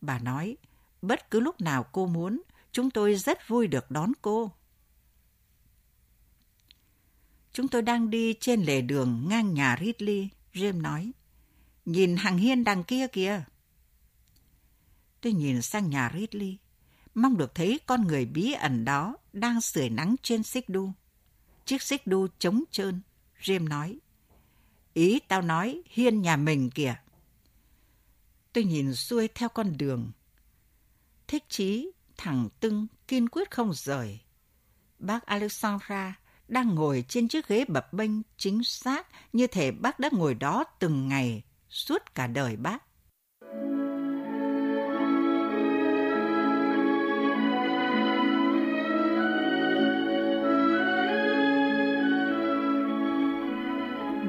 Bà 0.00 0.18
nói, 0.18 0.56
bất 1.02 1.30
cứ 1.30 1.40
lúc 1.40 1.60
nào 1.60 1.86
cô 1.92 2.06
muốn, 2.06 2.42
chúng 2.72 2.90
tôi 2.90 3.14
rất 3.14 3.48
vui 3.48 3.66
được 3.66 3.90
đón 3.90 4.12
cô. 4.22 4.52
Chúng 7.52 7.68
tôi 7.68 7.82
đang 7.82 8.10
đi 8.10 8.34
trên 8.40 8.62
lề 8.62 8.80
đường 8.82 9.28
ngang 9.28 9.54
nhà 9.54 9.76
Ridley, 9.80 10.28
James 10.54 10.80
nói. 10.80 11.12
Nhìn 11.84 12.16
hàng 12.16 12.38
hiên 12.38 12.64
đằng 12.64 12.84
kia 12.84 13.06
kìa. 13.08 13.44
Tôi 15.20 15.32
nhìn 15.32 15.62
sang 15.62 15.90
nhà 15.90 16.12
Ridley, 16.14 16.58
mong 17.14 17.36
được 17.36 17.54
thấy 17.54 17.80
con 17.86 18.06
người 18.06 18.26
bí 18.26 18.52
ẩn 18.52 18.84
đó 18.84 19.16
đang 19.32 19.60
sưởi 19.60 19.90
nắng 19.90 20.16
trên 20.22 20.42
xích 20.42 20.68
đu. 20.68 20.92
Chiếc 21.64 21.82
xích 21.82 22.06
đu 22.06 22.26
trống 22.38 22.64
trơn, 22.70 23.00
James 23.40 23.68
nói. 23.68 23.98
Ý 24.94 25.20
tao 25.28 25.42
nói 25.42 25.82
hiên 25.86 26.22
nhà 26.22 26.36
mình 26.36 26.70
kìa. 26.70 26.94
Tôi 28.52 28.64
nhìn 28.64 28.94
xuôi 28.94 29.28
theo 29.28 29.48
con 29.48 29.76
đường. 29.76 30.12
Thích 31.28 31.44
chí, 31.48 31.90
thẳng 32.16 32.48
tưng, 32.60 32.86
kiên 33.08 33.28
quyết 33.28 33.50
không 33.50 33.72
rời. 33.74 34.20
Bác 34.98 35.26
Alexandra 35.26 36.19
đang 36.50 36.74
ngồi 36.74 37.04
trên 37.08 37.28
chiếc 37.28 37.48
ghế 37.48 37.64
bập 37.68 37.92
bênh 37.92 38.10
chính 38.36 38.64
xác 38.64 39.06
như 39.32 39.46
thể 39.46 39.70
bác 39.70 40.00
đã 40.00 40.08
ngồi 40.12 40.34
đó 40.34 40.64
từng 40.78 41.08
ngày 41.08 41.42
suốt 41.68 42.14
cả 42.14 42.26
đời 42.26 42.56
bác. 42.56 42.82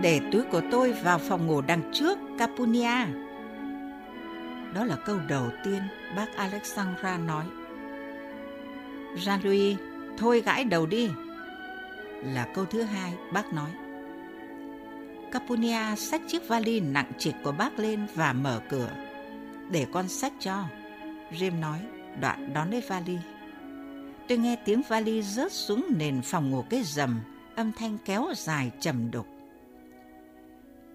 Để 0.02 0.20
túi 0.32 0.44
của 0.52 0.62
tôi 0.72 0.94
vào 0.94 1.20
phòng 1.20 1.48
ngủ 1.48 1.62
đằng 1.62 1.92
trước, 1.94 2.18
Capunia. 2.38 3.06
Đó 4.74 4.86
là 4.86 4.96
câu 5.06 5.20
đầu 5.30 5.50
tiên 5.64 5.82
bác 6.16 6.36
Alexandra 6.36 7.18
nói. 7.18 7.46
Jean-Louis, 9.16 9.76
thôi 10.18 10.42
gãi 10.46 10.64
đầu 10.64 10.86
đi. 10.86 11.10
Là 12.24 12.48
câu 12.54 12.66
thứ 12.66 12.82
hai 12.82 13.14
bác 13.34 13.54
nói. 13.54 13.72
Capunia 15.32 15.96
xách 15.96 16.22
chiếc 16.28 16.48
vali 16.48 16.80
nặng 16.80 17.12
trịch 17.18 17.36
của 17.44 17.52
bác 17.52 17.80
lên 17.80 18.08
và 18.16 18.34
mở 18.34 18.62
cửa. 18.70 18.92
Để 19.72 19.88
con 19.94 20.08
xách 20.08 20.34
cho. 20.40 20.66
Jim 21.32 21.60
nói, 21.60 21.80
đoạn 22.20 22.54
đón 22.54 22.72
lấy 22.72 22.82
vali. 22.82 23.18
Tôi 24.28 24.38
nghe 24.38 24.56
tiếng 24.66 24.82
vali 24.88 25.22
rớt 25.22 25.52
xuống 25.52 25.86
nền 25.90 26.22
phòng 26.22 26.50
ngủ 26.50 26.64
cái 26.70 26.84
rầm, 26.84 27.22
âm 27.56 27.72
thanh 27.72 27.98
kéo 28.06 28.28
dài 28.36 28.72
trầm 28.80 29.12
đục. 29.12 29.28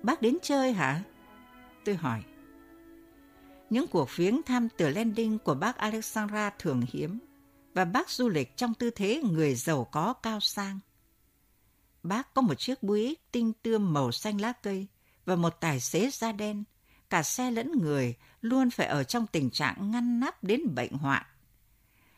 Bác 0.03 0.23
đến 0.23 0.37
chơi 0.43 0.73
hả? 0.73 1.03
Tôi 1.85 1.95
hỏi. 1.95 2.23
Những 3.71 3.87
cuộc 3.87 4.09
viếng 4.17 4.43
thăm 4.43 4.69
từ 4.77 4.89
landing 4.89 5.39
của 5.39 5.55
bác 5.55 5.77
Alexandra 5.77 6.51
thường 6.59 6.83
hiếm 6.93 7.19
và 7.75 7.85
bác 7.85 8.11
du 8.11 8.29
lịch 8.29 8.57
trong 8.57 8.75
tư 8.75 8.91
thế 8.91 9.23
người 9.33 9.55
giàu 9.55 9.85
có 9.85 10.13
cao 10.13 10.41
sang. 10.41 10.79
Bác 12.09 12.35
có 12.35 12.43
một 12.43 12.55
chiếc 12.55 12.83
Buick 12.83 13.33
tinh 13.33 13.53
tươm 13.63 13.93
màu 13.93 14.13
xanh 14.13 14.41
lá 14.41 14.53
cây 14.53 14.87
và 15.25 15.37
một 15.37 15.57
tài 15.61 15.81
xế 15.81 16.11
da 16.11 16.33
đen. 16.33 16.65
Cả 17.11 17.23
xe 17.23 17.51
lẫn 17.51 17.73
người 17.79 18.15
luôn 18.41 18.71
phải 18.71 18.87
ở 18.87 19.05
trong 19.05 19.27
tình 19.27 19.51
trạng 19.51 19.91
ngăn 19.91 20.21
nắp 20.21 20.45
đến 20.45 20.75
bệnh 20.75 20.93
hoạn. 20.93 21.27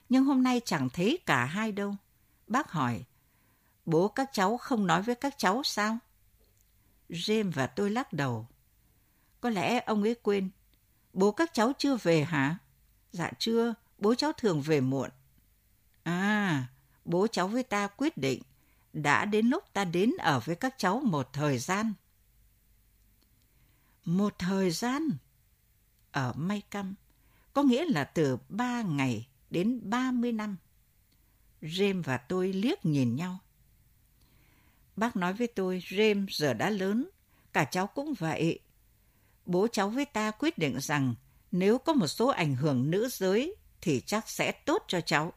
Nhưng 0.08 0.24
hôm 0.24 0.42
nay 0.42 0.60
chẳng 0.64 0.88
thấy 0.88 1.18
cả 1.26 1.44
hai 1.44 1.72
đâu. 1.72 1.94
Bác 2.46 2.70
hỏi, 2.70 3.04
bố 3.86 4.08
các 4.08 4.30
cháu 4.32 4.56
không 4.56 4.86
nói 4.86 5.02
với 5.02 5.14
các 5.14 5.34
cháu 5.38 5.62
sao? 5.64 5.98
James 7.10 7.52
và 7.52 7.66
tôi 7.66 7.90
lắc 7.90 8.12
đầu. 8.12 8.46
Có 9.40 9.50
lẽ 9.50 9.80
ông 9.86 10.02
ấy 10.02 10.14
quên. 10.14 10.50
Bố 11.12 11.32
các 11.32 11.50
cháu 11.54 11.72
chưa 11.78 11.96
về 11.96 12.24
hả? 12.24 12.58
Dạ 13.12 13.30
chưa, 13.38 13.74
bố 13.98 14.14
cháu 14.14 14.32
thường 14.32 14.60
về 14.60 14.80
muộn. 14.80 15.10
À, 16.02 16.66
bố 17.04 17.26
cháu 17.26 17.48
với 17.48 17.62
ta 17.62 17.86
quyết 17.86 18.16
định 18.16 18.42
đã 19.02 19.24
đến 19.24 19.46
lúc 19.46 19.64
ta 19.72 19.84
đến 19.84 20.12
ở 20.18 20.40
với 20.40 20.56
các 20.56 20.74
cháu 20.78 21.00
một 21.04 21.32
thời 21.32 21.58
gian. 21.58 21.92
Một 24.04 24.34
thời 24.38 24.70
gian? 24.70 25.08
Ở 26.12 26.32
May 26.36 26.62
Căm, 26.70 26.94
có 27.52 27.62
nghĩa 27.62 27.84
là 27.84 28.04
từ 28.04 28.38
ba 28.48 28.82
ngày 28.82 29.26
đến 29.50 29.80
ba 29.90 30.10
mươi 30.10 30.32
năm. 30.32 30.56
James 31.62 32.02
và 32.02 32.16
tôi 32.16 32.52
liếc 32.52 32.86
nhìn 32.86 33.16
nhau. 33.16 33.38
Bác 34.96 35.16
nói 35.16 35.32
với 35.32 35.46
tôi, 35.46 35.82
James 35.88 36.26
giờ 36.30 36.54
đã 36.54 36.70
lớn, 36.70 37.08
cả 37.52 37.64
cháu 37.64 37.86
cũng 37.86 38.14
vậy. 38.14 38.58
Bố 39.46 39.66
cháu 39.72 39.88
với 39.88 40.04
ta 40.04 40.30
quyết 40.30 40.58
định 40.58 40.80
rằng 40.80 41.14
nếu 41.52 41.78
có 41.78 41.92
một 41.92 42.06
số 42.06 42.28
ảnh 42.28 42.56
hưởng 42.56 42.90
nữ 42.90 43.08
giới 43.08 43.56
thì 43.80 44.02
chắc 44.06 44.28
sẽ 44.28 44.52
tốt 44.52 44.84
cho 44.88 45.00
cháu. 45.00 45.32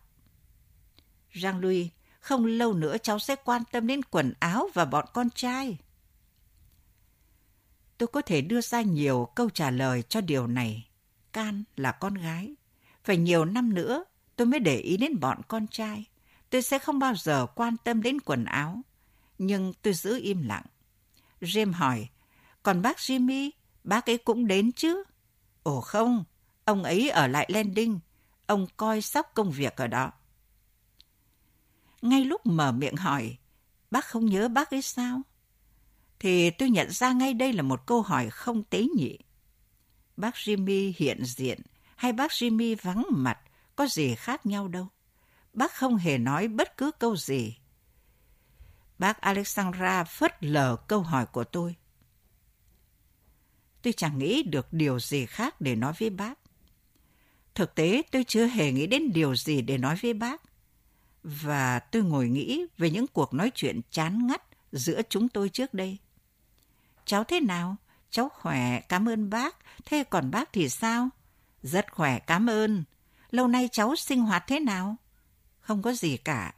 Jean-Louis, 1.33 1.87
không 2.21 2.45
lâu 2.45 2.73
nữa 2.73 2.97
cháu 3.03 3.19
sẽ 3.19 3.35
quan 3.45 3.63
tâm 3.71 3.87
đến 3.87 4.01
quần 4.03 4.33
áo 4.39 4.69
và 4.73 4.85
bọn 4.85 5.05
con 5.13 5.29
trai. 5.29 5.77
Tôi 7.97 8.07
có 8.07 8.21
thể 8.21 8.41
đưa 8.41 8.61
ra 8.61 8.81
nhiều 8.81 9.27
câu 9.35 9.49
trả 9.49 9.71
lời 9.71 10.03
cho 10.09 10.21
điều 10.21 10.47
này. 10.47 10.89
Can 11.33 11.63
là 11.75 11.91
con 11.91 12.13
gái. 12.13 12.55
Phải 13.03 13.17
nhiều 13.17 13.45
năm 13.45 13.73
nữa 13.73 14.03
tôi 14.35 14.45
mới 14.45 14.59
để 14.59 14.77
ý 14.77 14.97
đến 14.97 15.19
bọn 15.19 15.41
con 15.47 15.67
trai. 15.67 16.05
Tôi 16.49 16.61
sẽ 16.61 16.79
không 16.79 16.99
bao 16.99 17.15
giờ 17.15 17.45
quan 17.55 17.77
tâm 17.77 18.01
đến 18.01 18.21
quần 18.21 18.45
áo. 18.45 18.81
Nhưng 19.37 19.73
tôi 19.81 19.93
giữ 19.93 20.19
im 20.21 20.43
lặng. 20.43 20.65
Jim 21.41 21.73
hỏi, 21.73 22.09
còn 22.63 22.81
bác 22.81 22.97
Jimmy, 22.97 23.49
bác 23.83 24.09
ấy 24.09 24.17
cũng 24.17 24.47
đến 24.47 24.71
chứ? 24.71 25.03
Ồ 25.63 25.81
không, 25.81 26.23
ông 26.65 26.83
ấy 26.83 27.09
ở 27.09 27.27
lại 27.27 27.49
Landing. 27.53 27.99
Ông 28.45 28.67
coi 28.77 29.01
sóc 29.01 29.31
công 29.33 29.51
việc 29.51 29.75
ở 29.75 29.87
đó. 29.87 30.11
Ngay 32.01 32.25
lúc 32.25 32.45
mở 32.45 32.71
miệng 32.71 32.95
hỏi, 32.95 33.37
bác 33.91 34.05
không 34.05 34.25
nhớ 34.25 34.47
bác 34.47 34.71
ấy 34.71 34.81
sao? 34.81 35.21
Thì 36.19 36.49
tôi 36.49 36.69
nhận 36.69 36.91
ra 36.91 37.11
ngay 37.11 37.33
đây 37.33 37.53
là 37.53 37.61
một 37.61 37.85
câu 37.85 38.01
hỏi 38.01 38.29
không 38.29 38.63
tế 38.63 38.87
nhị. 38.95 39.17
Bác 40.17 40.35
Jimmy 40.35 40.93
hiện 40.95 41.25
diện 41.25 41.61
hay 41.95 42.13
bác 42.13 42.31
Jimmy 42.31 42.75
vắng 42.81 43.05
mặt 43.09 43.39
có 43.75 43.87
gì 43.87 44.15
khác 44.15 44.45
nhau 44.45 44.67
đâu. 44.67 44.87
Bác 45.53 45.73
không 45.73 45.97
hề 45.97 46.17
nói 46.17 46.47
bất 46.47 46.77
cứ 46.77 46.91
câu 46.91 47.15
gì. 47.15 47.57
Bác 48.99 49.21
Alexandra 49.21 50.03
phớt 50.03 50.43
lờ 50.43 50.75
câu 50.87 51.01
hỏi 51.01 51.25
của 51.25 51.43
tôi. 51.43 51.75
Tôi 53.81 53.93
chẳng 53.93 54.17
nghĩ 54.17 54.43
được 54.43 54.73
điều 54.73 54.99
gì 54.99 55.25
khác 55.25 55.61
để 55.61 55.75
nói 55.75 55.93
với 55.99 56.09
bác. 56.09 56.39
Thực 57.55 57.75
tế 57.75 58.01
tôi 58.11 58.23
chưa 58.23 58.45
hề 58.45 58.71
nghĩ 58.71 58.87
đến 58.87 59.13
điều 59.13 59.35
gì 59.35 59.61
để 59.61 59.77
nói 59.77 59.95
với 60.01 60.13
bác. 60.13 60.41
Và 61.23 61.79
tôi 61.79 62.03
ngồi 62.03 62.29
nghĩ 62.29 62.65
về 62.77 62.89
những 62.89 63.07
cuộc 63.07 63.33
nói 63.33 63.51
chuyện 63.55 63.81
chán 63.91 64.27
ngắt 64.27 64.41
giữa 64.71 65.01
chúng 65.09 65.29
tôi 65.29 65.49
trước 65.49 65.73
đây. 65.73 65.97
Cháu 67.05 67.23
thế 67.23 67.39
nào? 67.39 67.75
Cháu 68.09 68.29
khỏe, 68.29 68.81
cảm 68.81 69.09
ơn 69.09 69.29
bác. 69.29 69.55
Thế 69.85 70.03
còn 70.03 70.31
bác 70.31 70.53
thì 70.53 70.69
sao? 70.69 71.09
Rất 71.63 71.91
khỏe, 71.91 72.19
cảm 72.19 72.49
ơn. 72.49 72.83
Lâu 73.29 73.47
nay 73.47 73.69
cháu 73.71 73.95
sinh 73.95 74.21
hoạt 74.21 74.43
thế 74.47 74.59
nào? 74.59 74.95
Không 75.59 75.81
có 75.81 75.93
gì 75.93 76.17
cả. 76.17 76.53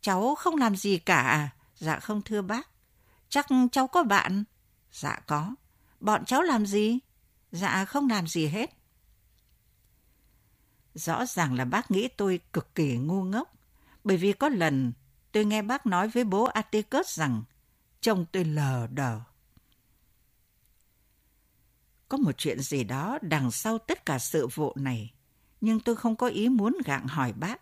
Cháu 0.00 0.34
không 0.34 0.56
làm 0.56 0.76
gì 0.76 0.98
cả 0.98 1.20
à? 1.20 1.50
Dạ 1.76 1.98
không 1.98 2.22
thưa 2.22 2.42
bác. 2.42 2.68
Chắc 3.28 3.46
cháu 3.72 3.86
có 3.86 4.02
bạn? 4.02 4.44
Dạ 4.92 5.20
có. 5.26 5.54
Bọn 6.00 6.24
cháu 6.24 6.42
làm 6.42 6.66
gì? 6.66 6.98
Dạ 7.52 7.84
không 7.84 8.08
làm 8.08 8.26
gì 8.26 8.46
hết. 8.46 8.70
Rõ 10.94 11.26
ràng 11.26 11.54
là 11.54 11.64
bác 11.64 11.90
nghĩ 11.90 12.08
tôi 12.08 12.40
cực 12.52 12.74
kỳ 12.74 12.96
ngu 12.96 13.24
ngốc. 13.24 13.52
Bởi 14.10 14.16
vì 14.16 14.32
có 14.32 14.48
lần 14.48 14.92
tôi 15.32 15.44
nghe 15.44 15.62
bác 15.62 15.86
nói 15.86 16.08
với 16.08 16.24
bố 16.24 16.44
Atticus 16.44 17.18
rằng 17.18 17.42
trông 18.00 18.26
tôi 18.32 18.44
lờ 18.44 18.86
đờ. 18.86 19.20
Có 22.08 22.16
một 22.16 22.32
chuyện 22.32 22.60
gì 22.60 22.84
đó 22.84 23.18
đằng 23.22 23.50
sau 23.50 23.78
tất 23.78 24.06
cả 24.06 24.18
sự 24.18 24.46
vụ 24.46 24.72
này, 24.76 25.14
nhưng 25.60 25.80
tôi 25.80 25.96
không 25.96 26.16
có 26.16 26.26
ý 26.26 26.48
muốn 26.48 26.76
gặng 26.84 27.06
hỏi 27.06 27.32
bác. 27.32 27.60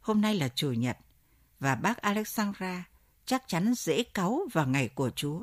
Hôm 0.00 0.20
nay 0.20 0.34
là 0.34 0.48
Chủ 0.48 0.72
nhật, 0.72 0.98
và 1.60 1.74
bác 1.74 1.98
Alexandra 1.98 2.84
chắc 3.26 3.42
chắn 3.46 3.74
dễ 3.74 4.02
cáu 4.02 4.40
vào 4.52 4.66
ngày 4.66 4.88
của 4.88 5.10
Chúa. 5.10 5.40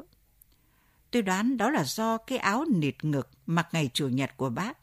Tôi 1.12 1.22
đoán 1.22 1.58
đó 1.58 1.70
là 1.70 1.84
do 1.84 2.18
cái 2.18 2.38
áo 2.38 2.66
nịt 2.70 3.04
ngực 3.04 3.30
mặc 3.46 3.68
ngày 3.72 3.90
Chủ 3.94 4.08
nhật 4.08 4.38
của 4.38 4.50
bác. 4.50 4.78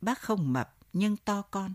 Bác 0.00 0.18
không 0.18 0.52
mập 0.52 0.76
nhưng 0.92 1.16
to 1.16 1.42
con. 1.42 1.74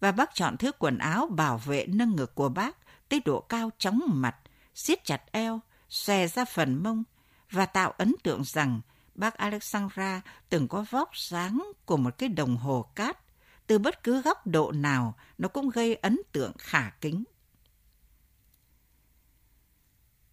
Và 0.00 0.12
bác 0.12 0.34
chọn 0.34 0.56
thứ 0.56 0.72
quần 0.78 0.98
áo 0.98 1.26
bảo 1.26 1.58
vệ 1.58 1.86
nâng 1.86 2.16
ngực 2.16 2.34
của 2.34 2.48
bác 2.48 2.76
tới 3.08 3.20
độ 3.24 3.40
cao 3.40 3.70
chóng 3.78 4.00
mặt, 4.06 4.36
siết 4.74 5.04
chặt 5.04 5.22
eo, 5.32 5.60
xòe 5.88 6.26
ra 6.26 6.44
phần 6.44 6.82
mông 6.82 7.04
và 7.50 7.66
tạo 7.66 7.90
ấn 7.90 8.14
tượng 8.22 8.44
rằng 8.44 8.80
bác 9.14 9.34
Alexandra 9.34 10.20
từng 10.48 10.68
có 10.68 10.84
vóc 10.90 11.16
dáng 11.16 11.72
của 11.84 11.96
một 11.96 12.18
cái 12.18 12.28
đồng 12.28 12.56
hồ 12.56 12.86
cát. 12.94 13.18
Từ 13.66 13.78
bất 13.78 14.02
cứ 14.02 14.22
góc 14.22 14.46
độ 14.46 14.72
nào, 14.72 15.14
nó 15.38 15.48
cũng 15.48 15.70
gây 15.70 15.94
ấn 15.94 16.20
tượng 16.32 16.52
khả 16.58 16.90
kính. 17.00 17.24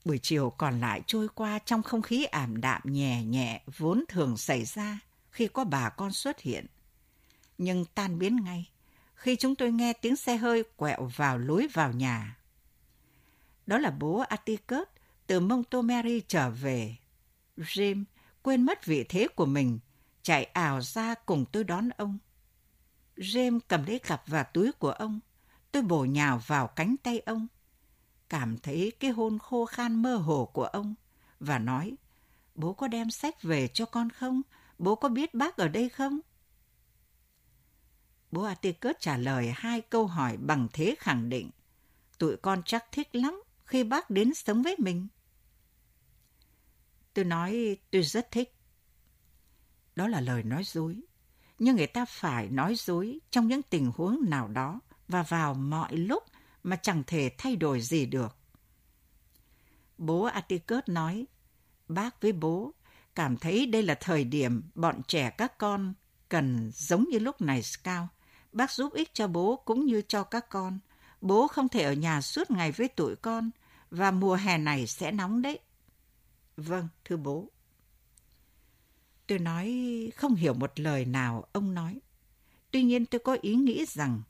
Buổi 0.05 0.19
chiều 0.23 0.49
còn 0.49 0.79
lại 0.79 1.01
trôi 1.07 1.27
qua 1.35 1.59
trong 1.59 1.83
không 1.83 2.01
khí 2.01 2.23
ảm 2.23 2.61
đạm 2.61 2.81
nhẹ 2.85 3.23
nhẹ 3.23 3.61
vốn 3.77 4.03
thường 4.07 4.37
xảy 4.37 4.65
ra 4.65 4.99
khi 5.31 5.47
có 5.47 5.63
bà 5.63 5.89
con 5.89 6.11
xuất 6.11 6.39
hiện. 6.39 6.65
Nhưng 7.57 7.85
tan 7.85 8.19
biến 8.19 8.35
ngay 8.35 8.69
khi 9.17 9.35
chúng 9.35 9.55
tôi 9.55 9.71
nghe 9.71 9.93
tiếng 9.93 10.15
xe 10.15 10.37
hơi 10.37 10.63
quẹo 10.75 11.11
vào 11.15 11.37
lối 11.37 11.67
vào 11.73 11.91
nhà. 11.91 12.37
Đó 13.65 13.77
là 13.77 13.91
bố 13.91 14.19
Atticus 14.19 14.87
từ 15.27 15.39
Montgomery 15.39 16.21
trở 16.27 16.49
về. 16.49 16.95
Jim 17.57 18.03
quên 18.41 18.65
mất 18.65 18.85
vị 18.85 19.05
thế 19.09 19.27
của 19.35 19.45
mình, 19.45 19.79
chạy 20.21 20.43
ảo 20.43 20.81
ra 20.81 21.15
cùng 21.25 21.45
tôi 21.51 21.63
đón 21.63 21.89
ông. 21.89 22.17
Jim 23.17 23.59
cầm 23.67 23.85
lấy 23.85 23.99
cặp 23.99 24.23
và 24.27 24.43
túi 24.43 24.71
của 24.71 24.91
ông. 24.91 25.19
Tôi 25.71 25.83
bổ 25.83 26.05
nhào 26.05 26.41
vào 26.47 26.67
cánh 26.67 26.95
tay 27.03 27.19
ông. 27.19 27.47
Cảm 28.29 28.57
thấy 28.57 28.91
cái 28.99 29.11
hôn 29.11 29.39
khô 29.39 29.65
khan 29.65 30.01
mơ 30.01 30.15
hồ 30.15 30.49
của 30.53 30.65
ông 30.65 30.95
và 31.39 31.59
nói, 31.59 31.95
bố 32.55 32.73
có 32.73 32.87
đem 32.87 33.11
sách 33.11 33.41
về 33.41 33.67
cho 33.67 33.85
con 33.85 34.09
không? 34.09 34.41
Bố 34.79 34.95
có 34.95 35.09
biết 35.09 35.33
bác 35.33 35.57
ở 35.57 35.67
đây 35.67 35.89
không? 35.89 36.19
Bố 38.31 38.43
Atticus 38.43 38.95
trả 38.99 39.17
lời 39.17 39.53
hai 39.55 39.81
câu 39.81 40.07
hỏi 40.07 40.37
bằng 40.37 40.67
thế 40.73 40.95
khẳng 40.99 41.29
định. 41.29 41.51
Tụi 42.17 42.37
con 42.37 42.61
chắc 42.65 42.85
thích 42.91 43.15
lắm 43.15 43.41
khi 43.65 43.83
bác 43.83 44.09
đến 44.09 44.33
sống 44.33 44.63
với 44.63 44.75
mình. 44.79 45.07
Tôi 47.13 47.25
nói 47.25 47.77
tôi 47.91 48.01
rất 48.01 48.31
thích. 48.31 48.55
Đó 49.95 50.07
là 50.07 50.21
lời 50.21 50.43
nói 50.43 50.63
dối. 50.63 51.01
Nhưng 51.59 51.75
người 51.75 51.87
ta 51.87 52.05
phải 52.05 52.49
nói 52.49 52.75
dối 52.75 53.19
trong 53.31 53.47
những 53.47 53.61
tình 53.61 53.91
huống 53.95 54.19
nào 54.29 54.47
đó 54.47 54.79
và 55.07 55.23
vào 55.23 55.53
mọi 55.53 55.97
lúc 55.97 56.23
mà 56.63 56.75
chẳng 56.75 57.03
thể 57.07 57.31
thay 57.37 57.55
đổi 57.55 57.81
gì 57.81 58.05
được. 58.05 58.37
Bố 59.97 60.23
Atticus 60.23 60.83
nói, 60.87 61.25
bác 61.87 62.21
với 62.21 62.31
bố 62.31 62.73
cảm 63.15 63.37
thấy 63.37 63.65
đây 63.65 63.83
là 63.83 63.97
thời 63.99 64.23
điểm 64.23 64.69
bọn 64.75 65.01
trẻ 65.07 65.29
các 65.29 65.57
con 65.57 65.93
cần 66.29 66.71
giống 66.73 67.05
như 67.09 67.19
lúc 67.19 67.41
này 67.41 67.63
Scout. 67.63 68.09
Bác 68.57 68.71
giúp 68.71 68.93
ích 68.93 69.13
cho 69.13 69.27
bố 69.27 69.61
cũng 69.65 69.85
như 69.85 70.01
cho 70.07 70.23
các 70.23 70.49
con. 70.49 70.79
Bố 71.21 71.47
không 71.47 71.69
thể 71.69 71.83
ở 71.83 71.93
nhà 71.93 72.21
suốt 72.21 72.51
ngày 72.51 72.71
với 72.71 72.87
tụi 72.87 73.15
con 73.15 73.49
và 73.91 74.11
mùa 74.11 74.35
hè 74.35 74.57
này 74.57 74.87
sẽ 74.87 75.11
nóng 75.11 75.41
đấy. 75.41 75.59
Vâng, 76.57 76.87
thưa 77.05 77.17
bố. 77.17 77.49
Tôi 79.27 79.39
nói 79.39 79.67
không 80.15 80.35
hiểu 80.35 80.53
một 80.53 80.79
lời 80.79 81.05
nào 81.05 81.45
ông 81.53 81.73
nói. 81.73 81.99
Tuy 82.71 82.83
nhiên 82.83 83.05
tôi 83.05 83.19
có 83.19 83.37
ý 83.41 83.55
nghĩ 83.55 83.85
rằng 83.85 84.21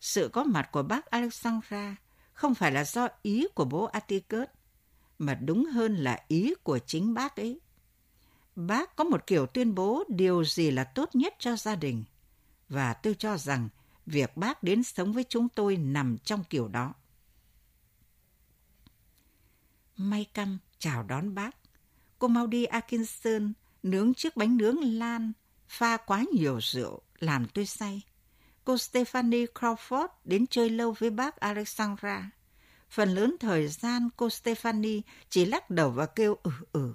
sự 0.00 0.30
có 0.32 0.44
mặt 0.44 0.68
của 0.72 0.82
bác 0.82 1.06
Alexandra 1.06 1.96
không 2.32 2.54
phải 2.54 2.72
là 2.72 2.84
do 2.84 3.08
ý 3.22 3.46
của 3.54 3.64
bố 3.64 3.84
Atticus, 3.84 4.48
mà 5.18 5.34
đúng 5.34 5.64
hơn 5.64 5.96
là 5.96 6.24
ý 6.28 6.54
của 6.62 6.78
chính 6.78 7.14
bác 7.14 7.36
ấy. 7.36 7.60
Bác 8.56 8.96
có 8.96 9.04
một 9.04 9.26
kiểu 9.26 9.46
tuyên 9.46 9.74
bố 9.74 10.04
điều 10.08 10.44
gì 10.44 10.70
là 10.70 10.84
tốt 10.84 11.10
nhất 11.14 11.34
cho 11.38 11.56
gia 11.56 11.76
đình, 11.76 12.04
và 12.72 12.94
tôi 12.94 13.14
cho 13.18 13.38
rằng 13.38 13.68
việc 14.06 14.36
bác 14.36 14.62
đến 14.62 14.82
sống 14.82 15.12
với 15.12 15.24
chúng 15.28 15.48
tôi 15.48 15.76
nằm 15.76 16.18
trong 16.18 16.44
kiểu 16.50 16.68
đó. 16.68 16.94
May 19.96 20.26
căm 20.34 20.58
chào 20.78 21.02
đón 21.02 21.34
bác. 21.34 21.56
Cô 22.18 22.28
mau 22.28 22.46
đi 22.46 22.64
Atkinson 22.64 23.52
nướng 23.82 24.14
chiếc 24.14 24.36
bánh 24.36 24.56
nướng 24.56 24.80
lan, 24.80 25.32
pha 25.68 25.96
quá 25.96 26.24
nhiều 26.34 26.58
rượu, 26.60 27.02
làm 27.18 27.46
tôi 27.54 27.66
say. 27.66 28.02
Cô 28.64 28.78
Stephanie 28.78 29.46
Crawford 29.54 30.08
đến 30.24 30.46
chơi 30.46 30.70
lâu 30.70 30.94
với 30.98 31.10
bác 31.10 31.36
Alexandra. 31.36 32.30
Phần 32.90 33.14
lớn 33.14 33.36
thời 33.40 33.68
gian 33.68 34.08
cô 34.16 34.30
Stephanie 34.30 35.00
chỉ 35.28 35.44
lắc 35.44 35.70
đầu 35.70 35.90
và 35.90 36.06
kêu 36.06 36.36
ừ 36.42 36.50
ừ. 36.72 36.94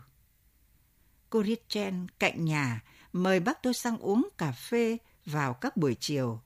Cô 1.29 1.43
Richen 1.43 2.07
cạnh 2.19 2.45
nhà 2.45 2.81
mời 3.13 3.39
bác 3.39 3.63
tôi 3.63 3.73
sang 3.73 3.97
uống 3.97 4.29
cà 4.37 4.51
phê 4.51 4.97
vào 5.27 5.53
các 5.53 5.77
buổi 5.77 5.95
chiều. 5.99 6.41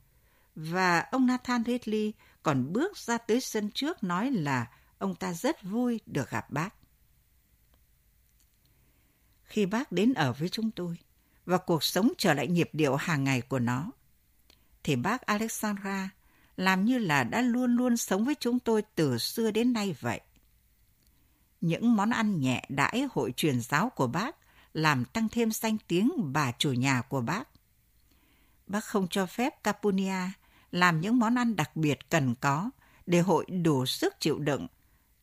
Và 0.56 1.00
ông 1.00 1.28
Nathan 1.28 1.64
Ridley 1.64 2.14
còn 2.44 2.74
bước 2.74 2.98
ra 2.98 3.18
tới 3.18 3.42
sân 3.42 3.70
trước 3.74 4.04
nói 4.04 4.32
là 4.32 4.68
ông 4.98 5.16
ta 5.16 5.34
rất 5.34 5.64
vui 5.64 6.00
được 6.06 6.30
gặp 6.30 6.50
bác 6.50 6.74
khi 9.52 9.66
bác 9.66 9.92
đến 9.92 10.14
ở 10.14 10.34
với 10.34 10.50
chúng 10.50 10.72
tôi 10.72 10.98
và 11.46 11.58
cuộc 11.58 11.84
sống 11.84 12.12
trở 12.18 12.34
lại 12.34 12.48
nhịp 12.48 12.70
điệu 12.74 12.96
hàng 12.96 13.24
ngày 13.24 13.42
của 13.42 13.60
nó, 13.60 13.92
thì 14.84 14.96
bác 14.96 15.22
Alexandra 15.22 16.10
làm 16.58 16.86
như 16.86 16.98
là 16.98 17.24
đã 17.24 17.42
luôn 17.42 17.76
luôn 17.76 17.98
sống 17.98 18.26
với 18.26 18.36
chúng 18.40 18.60
tôi 18.60 18.84
từ 18.96 19.18
xưa 19.18 19.52
đến 19.52 19.74
nay 19.74 19.96
vậy. 20.00 20.22
Những 21.62 21.96
món 21.96 22.10
ăn 22.10 22.40
nhẹ 22.40 22.66
đãi 22.70 23.08
hội 23.12 23.34
truyền 23.36 23.62
giáo 23.62 23.90
của 23.90 24.08
bác 24.08 24.36
làm 24.74 25.06
tăng 25.06 25.30
thêm 25.30 25.52
danh 25.52 25.78
tiếng 25.88 26.12
bà 26.34 26.52
chủ 26.52 26.74
nhà 26.74 27.02
của 27.02 27.22
bác. 27.22 27.48
Bác 28.72 28.84
không 28.86 29.08
cho 29.08 29.26
phép 29.26 29.64
Capunia 29.64 30.16
làm 30.72 31.02
những 31.02 31.20
món 31.20 31.36
ăn 31.36 31.56
đặc 31.56 31.76
biệt 31.76 32.10
cần 32.10 32.36
có 32.36 32.70
để 33.06 33.20
hội 33.20 33.46
đủ 33.46 33.86
sức 33.86 34.20
chịu 34.20 34.40
đựng 34.40 34.68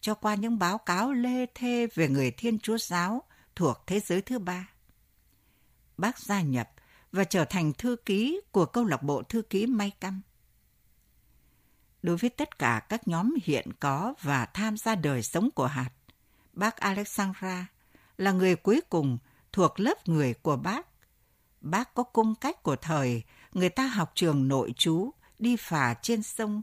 cho 0.01 0.15
qua 0.15 0.35
những 0.35 0.59
báo 0.59 0.79
cáo 0.79 1.13
lê 1.13 1.47
thê 1.55 1.87
về 1.95 2.09
người 2.09 2.31
Thiên 2.31 2.59
Chúa 2.59 2.79
Giáo 2.79 3.23
thuộc 3.57 3.87
thế 3.87 4.01
giới 4.01 4.23
thứ 4.23 4.39
ba. 4.39 4.69
Bác 5.97 6.19
gia 6.19 6.41
nhập 6.41 6.71
và 7.13 7.25
trở 7.25 7.45
thành 7.45 7.73
thư 7.73 7.97
ký 8.05 8.41
của 8.53 8.67
câu 8.67 8.85
lạc 8.85 9.03
bộ 9.03 9.23
thư 9.23 9.43
ký 9.43 9.67
May 9.67 9.91
Căm. 10.01 10.23
Đối 12.03 12.17
với 12.17 12.31
tất 12.31 12.59
cả 12.59 12.87
các 12.89 13.09
nhóm 13.09 13.35
hiện 13.45 13.71
có 13.81 14.15
và 14.23 14.47
tham 14.47 14.77
gia 14.77 14.95
đời 14.95 15.23
sống 15.23 15.51
của 15.55 15.67
hạt, 15.67 15.91
bác 16.53 16.77
Alexandra 16.77 17.67
là 18.19 18.33
người 18.33 18.57
cuối 18.57 18.81
cùng 18.91 19.19
thuộc 19.53 19.81
lớp 19.81 20.09
người 20.09 20.35
của 20.35 20.57
bác. 20.57 20.88
Bác 21.61 21.95
có 21.95 22.03
cung 22.03 22.35
cách 22.35 22.63
của 22.63 22.77
thời 22.77 23.23
người 23.53 23.69
ta 23.69 23.87
học 23.87 24.13
trường 24.15 24.49
nội 24.49 24.73
trú, 24.77 25.11
đi 25.39 25.57
phà 25.57 25.95
trên 25.95 26.23
sông, 26.23 26.63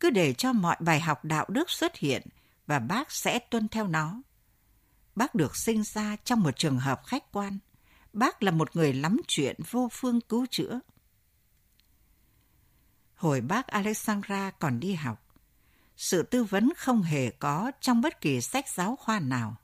cứ 0.00 0.10
để 0.10 0.32
cho 0.32 0.52
mọi 0.52 0.76
bài 0.80 1.00
học 1.00 1.24
đạo 1.24 1.46
đức 1.48 1.70
xuất 1.70 1.96
hiện 1.96 2.22
và 2.66 2.78
bác 2.78 3.12
sẽ 3.12 3.38
tuân 3.38 3.68
theo 3.68 3.86
nó. 3.86 4.22
Bác 5.14 5.34
được 5.34 5.56
sinh 5.56 5.82
ra 5.82 6.16
trong 6.24 6.40
một 6.40 6.56
trường 6.56 6.78
hợp 6.78 7.02
khách 7.06 7.32
quan. 7.32 7.58
Bác 8.12 8.42
là 8.42 8.50
một 8.50 8.76
người 8.76 8.92
lắm 8.92 9.20
chuyện 9.28 9.56
vô 9.70 9.88
phương 9.92 10.20
cứu 10.20 10.46
chữa. 10.50 10.80
Hồi 13.14 13.40
bác 13.40 13.66
Alexandra 13.66 14.50
còn 14.50 14.80
đi 14.80 14.94
học, 14.94 15.28
sự 15.96 16.22
tư 16.22 16.44
vấn 16.44 16.72
không 16.76 17.02
hề 17.02 17.30
có 17.30 17.72
trong 17.80 18.00
bất 18.00 18.20
kỳ 18.20 18.40
sách 18.40 18.68
giáo 18.68 18.96
khoa 18.96 19.20
nào. 19.20 19.56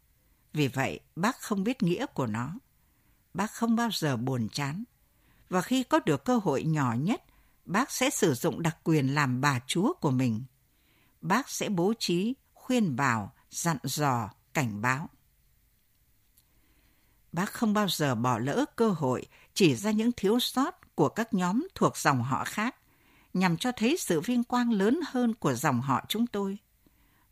Vì 0.52 0.68
vậy, 0.68 1.00
bác 1.16 1.40
không 1.40 1.64
biết 1.64 1.82
nghĩa 1.82 2.06
của 2.06 2.26
nó. 2.26 2.54
Bác 3.34 3.52
không 3.52 3.76
bao 3.76 3.88
giờ 3.92 4.16
buồn 4.16 4.48
chán. 4.48 4.84
Và 5.48 5.62
khi 5.62 5.82
có 5.82 6.00
được 6.06 6.24
cơ 6.24 6.36
hội 6.36 6.62
nhỏ 6.62 6.94
nhất, 6.98 7.22
bác 7.64 7.90
sẽ 7.90 8.10
sử 8.10 8.34
dụng 8.34 8.62
đặc 8.62 8.76
quyền 8.84 9.14
làm 9.14 9.40
bà 9.40 9.60
chúa 9.66 9.92
của 9.92 10.10
mình. 10.10 10.44
Bác 11.20 11.48
sẽ 11.48 11.68
bố 11.68 11.92
trí, 11.98 12.34
khuyên 12.52 12.96
bảo, 12.96 13.32
dặn 13.50 13.76
dò, 13.82 14.30
cảnh 14.54 14.82
báo. 14.82 15.08
Bác 17.32 17.52
không 17.52 17.74
bao 17.74 17.88
giờ 17.88 18.14
bỏ 18.14 18.38
lỡ 18.38 18.64
cơ 18.76 18.90
hội 18.90 19.26
chỉ 19.54 19.74
ra 19.74 19.90
những 19.90 20.12
thiếu 20.12 20.40
sót 20.40 20.94
của 20.94 21.08
các 21.08 21.34
nhóm 21.34 21.66
thuộc 21.74 21.96
dòng 21.96 22.22
họ 22.22 22.44
khác 22.44 22.76
nhằm 23.34 23.56
cho 23.56 23.72
thấy 23.72 23.96
sự 23.98 24.20
vinh 24.20 24.44
quang 24.44 24.72
lớn 24.72 25.00
hơn 25.06 25.34
của 25.34 25.54
dòng 25.54 25.80
họ 25.80 26.04
chúng 26.08 26.26
tôi. 26.26 26.58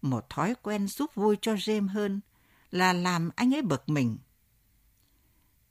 Một 0.02 0.30
thói 0.30 0.54
quen 0.62 0.88
giúp 0.88 1.14
vui 1.14 1.36
cho 1.40 1.54
James 1.54 1.88
hơn 1.88 2.20
là 2.70 2.92
làm 2.92 3.30
anh 3.36 3.54
ấy 3.54 3.62
bực 3.62 3.88
mình. 3.88 4.18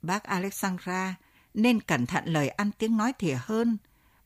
Bác 0.01 0.23
Alexandra 0.23 1.15
nên 1.53 1.81
cẩn 1.81 2.05
thận 2.05 2.23
lời 2.25 2.49
ăn 2.49 2.71
tiếng 2.77 2.97
nói 2.97 3.13
thìa 3.19 3.37
hơn. 3.41 3.77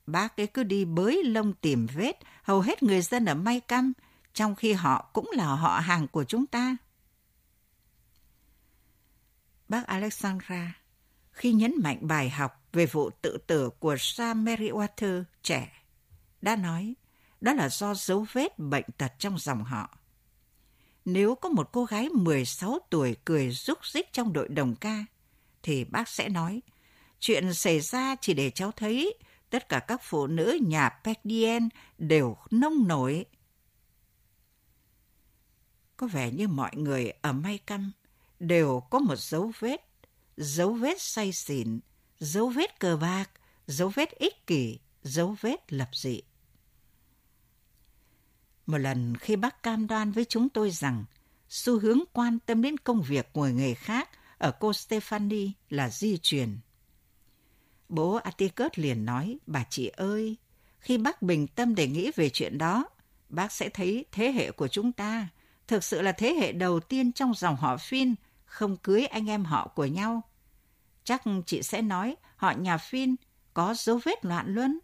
Bác 0.08 0.38
ấy 0.38 0.48
cứ 0.48 0.64
đi 0.64 0.86
bới 0.86 1.24
lông 1.24 1.54
tìm 1.54 1.88
vết 1.96 2.20
hầu 2.44 2.62
hết 2.62 2.84
người 2.84 3.02
dân 3.02 3.26
ở 3.26 3.34
May 3.34 3.60
Căm, 3.60 3.94
trong 4.34 4.56
khi 4.56 4.74
họ 4.74 5.10
cũng 5.14 5.30
là 5.34 5.46
họ 5.46 5.80
hàng 5.80 6.08
của 6.08 6.24
chúng 6.24 6.48
ta. 6.48 6.78
Bác 9.70 9.88
Alexandra, 9.88 10.80
khi 11.32 11.54
nhấn 11.54 11.74
mạnh 11.84 12.08
bài 12.08 12.30
học 12.30 12.64
về 12.74 12.86
vụ 12.86 13.10
tự 13.22 13.38
tử 13.48 13.70
của 13.80 13.96
Sam 14.00 14.46
Meriwether 14.46 15.24
trẻ, 15.44 15.72
đã 16.42 16.56
nói 16.56 16.96
đó 17.42 17.54
là 17.54 17.70
do 17.70 17.94
dấu 17.94 18.26
vết 18.34 18.60
bệnh 18.60 18.86
tật 18.98 19.12
trong 19.20 19.38
dòng 19.38 19.64
họ. 19.64 19.98
Nếu 21.06 21.36
có 21.36 21.50
một 21.50 21.70
cô 21.72 21.86
gái 21.86 22.10
16 22.10 22.80
tuổi 22.90 23.16
cười 23.26 23.52
rúc 23.52 23.86
rích 23.86 24.14
trong 24.14 24.34
đội 24.34 24.48
đồng 24.48 24.76
ca, 24.76 25.06
thì 25.66 25.84
bác 25.84 26.10
sẽ 26.10 26.30
nói, 26.30 26.62
chuyện 27.20 27.54
xảy 27.54 27.80
ra 27.80 28.16
chỉ 28.22 28.34
để 28.34 28.50
cháu 28.50 28.72
thấy 28.72 29.18
tất 29.50 29.70
cả 29.70 29.80
các 29.80 30.02
phụ 30.04 30.28
nữ 30.28 30.60
nhà 30.62 30.90
Pekdien 30.90 31.70
đều 31.98 32.38
nông 32.52 32.88
nổi. 32.88 33.26
Có 35.98 36.08
vẻ 36.08 36.32
như 36.32 36.48
mọi 36.48 36.72
người 36.76 37.14
ở 37.22 37.34
May 37.34 37.58
Căn 37.58 37.92
đều 38.40 38.80
có 38.90 39.00
một 39.00 39.16
dấu 39.16 39.52
vết, 39.60 39.82
dấu 40.38 40.74
vết 40.74 41.02
say 41.02 41.32
xỉn, 41.32 41.80
dấu 42.20 42.50
vết 42.50 42.80
cờ 42.80 42.98
bạc, 42.98 43.30
dấu 43.68 43.90
vết 43.90 44.12
ích 44.12 44.48
kỷ, 44.48 44.80
dấu 45.04 45.36
vết 45.42 45.74
lập 45.74 45.90
dị. 45.94 46.22
Một 48.66 48.78
lần 48.78 49.18
khi 49.18 49.36
bác 49.36 49.64
cam 49.64 49.88
đoan 49.88 50.12
với 50.12 50.26
chúng 50.26 50.50
tôi 50.50 50.72
rằng 50.72 51.06
xu 51.50 51.80
hướng 51.80 52.00
quan 52.14 52.40
tâm 52.40 52.62
đến 52.62 52.78
công 52.78 53.02
việc 53.02 53.34
của 53.34 53.48
người 53.48 53.74
khác 53.74 54.10
ở 54.38 54.52
cô 54.60 54.74
Stephanie 54.74 55.52
là 55.70 55.90
di 55.90 56.18
truyền. 56.18 56.58
Bố 57.90 58.14
Atticus 58.14 58.72
liền 58.76 59.06
nói, 59.06 59.38
bà 59.48 59.64
chị 59.70 59.88
ơi, 59.88 60.36
khi 60.80 60.98
bác 60.98 61.22
bình 61.22 61.48
tâm 61.48 61.76
để 61.76 61.88
nghĩ 61.88 62.12
về 62.16 62.30
chuyện 62.30 62.58
đó, 62.58 62.86
bác 63.30 63.52
sẽ 63.52 63.70
thấy 63.70 64.06
thế 64.12 64.32
hệ 64.32 64.52
của 64.52 64.68
chúng 64.68 64.92
ta 64.92 65.28
thực 65.68 65.84
sự 65.84 66.02
là 66.02 66.12
thế 66.12 66.34
hệ 66.34 66.52
đầu 66.52 66.80
tiên 66.80 67.12
trong 67.12 67.34
dòng 67.34 67.56
họ 67.56 67.78
Phin 67.78 68.16
không 68.46 68.78
cưới 68.78 69.06
anh 69.06 69.30
em 69.30 69.46
họ 69.46 69.68
của 69.68 69.86
nhau. 69.86 70.22
Chắc 71.04 71.24
chị 71.46 71.62
sẽ 71.62 71.82
nói 71.82 72.16
họ 72.36 72.52
nhà 72.52 72.78
Phin 72.78 73.16
có 73.54 73.74
dấu 73.78 74.00
vết 74.04 74.26
loạn 74.26 74.54
luân. 74.54 74.80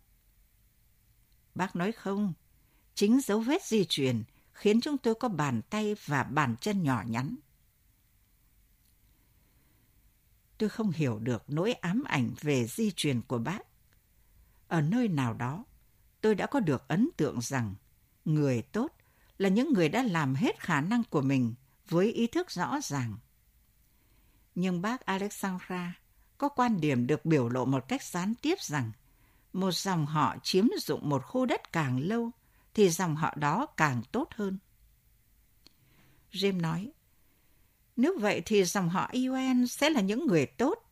Bác 1.56 1.76
nói 1.76 1.92
không, 1.92 2.34
chính 2.96 3.22
dấu 3.22 3.40
vết 3.40 3.64
di 3.64 3.86
truyền 3.86 4.24
khiến 4.54 4.82
chúng 4.82 4.98
tôi 4.98 5.16
có 5.16 5.28
bàn 5.28 5.62
tay 5.70 5.96
và 6.06 6.24
bàn 6.24 6.56
chân 6.62 6.84
nhỏ 6.84 7.04
nhắn. 7.08 7.36
Tôi 10.62 10.70
không 10.70 10.92
hiểu 10.92 11.20
được 11.20 11.44
nỗi 11.48 11.74
ám 11.74 12.04
ảnh 12.04 12.32
về 12.42 12.66
di 12.66 12.92
truyền 12.92 13.22
của 13.22 13.38
bác. 13.38 13.60
Ở 14.68 14.82
nơi 14.82 15.08
nào 15.08 15.34
đó, 15.34 15.66
tôi 16.22 16.36
đã 16.36 16.46
có 16.46 16.60
được 16.60 16.88
ấn 16.88 17.10
tượng 17.18 17.42
rằng 17.42 17.76
người 18.26 18.62
tốt 18.62 18.92
là 19.38 19.50
những 19.50 19.74
người 19.74 19.90
đã 19.90 20.04
làm 20.04 20.36
hết 20.36 20.60
khả 20.60 20.82
năng 20.82 21.04
của 21.04 21.22
mình 21.22 21.54
với 21.90 22.12
ý 22.12 22.28
thức 22.28 22.52
rõ 22.52 22.80
ràng. 22.84 23.18
Nhưng 24.56 24.82
bác 24.82 25.06
Alexandra 25.06 26.00
có 26.38 26.50
quan 26.50 26.82
điểm 26.82 27.08
được 27.08 27.26
biểu 27.26 27.50
lộ 27.50 27.66
một 27.66 27.88
cách 27.88 28.04
gián 28.04 28.34
tiếp 28.42 28.60
rằng 28.60 28.92
một 29.54 29.72
dòng 29.72 30.06
họ 30.06 30.36
chiếm 30.44 30.66
dụng 30.82 31.10
một 31.10 31.26
khu 31.26 31.46
đất 31.46 31.72
càng 31.72 32.00
lâu 32.00 32.32
thì 32.74 32.90
dòng 32.90 33.16
họ 33.16 33.34
đó 33.36 33.66
càng 33.66 34.02
tốt 34.12 34.28
hơn. 34.36 34.58
James 36.32 36.62
nói, 36.62 36.92
nếu 37.96 38.18
vậy 38.20 38.42
thì 38.46 38.64
dòng 38.64 38.90
họ 38.90 39.12
Yuen 39.14 39.68
sẽ 39.68 39.90
là 39.90 40.02
những 40.02 40.28
người 40.28 40.46
tốt. 40.46 40.92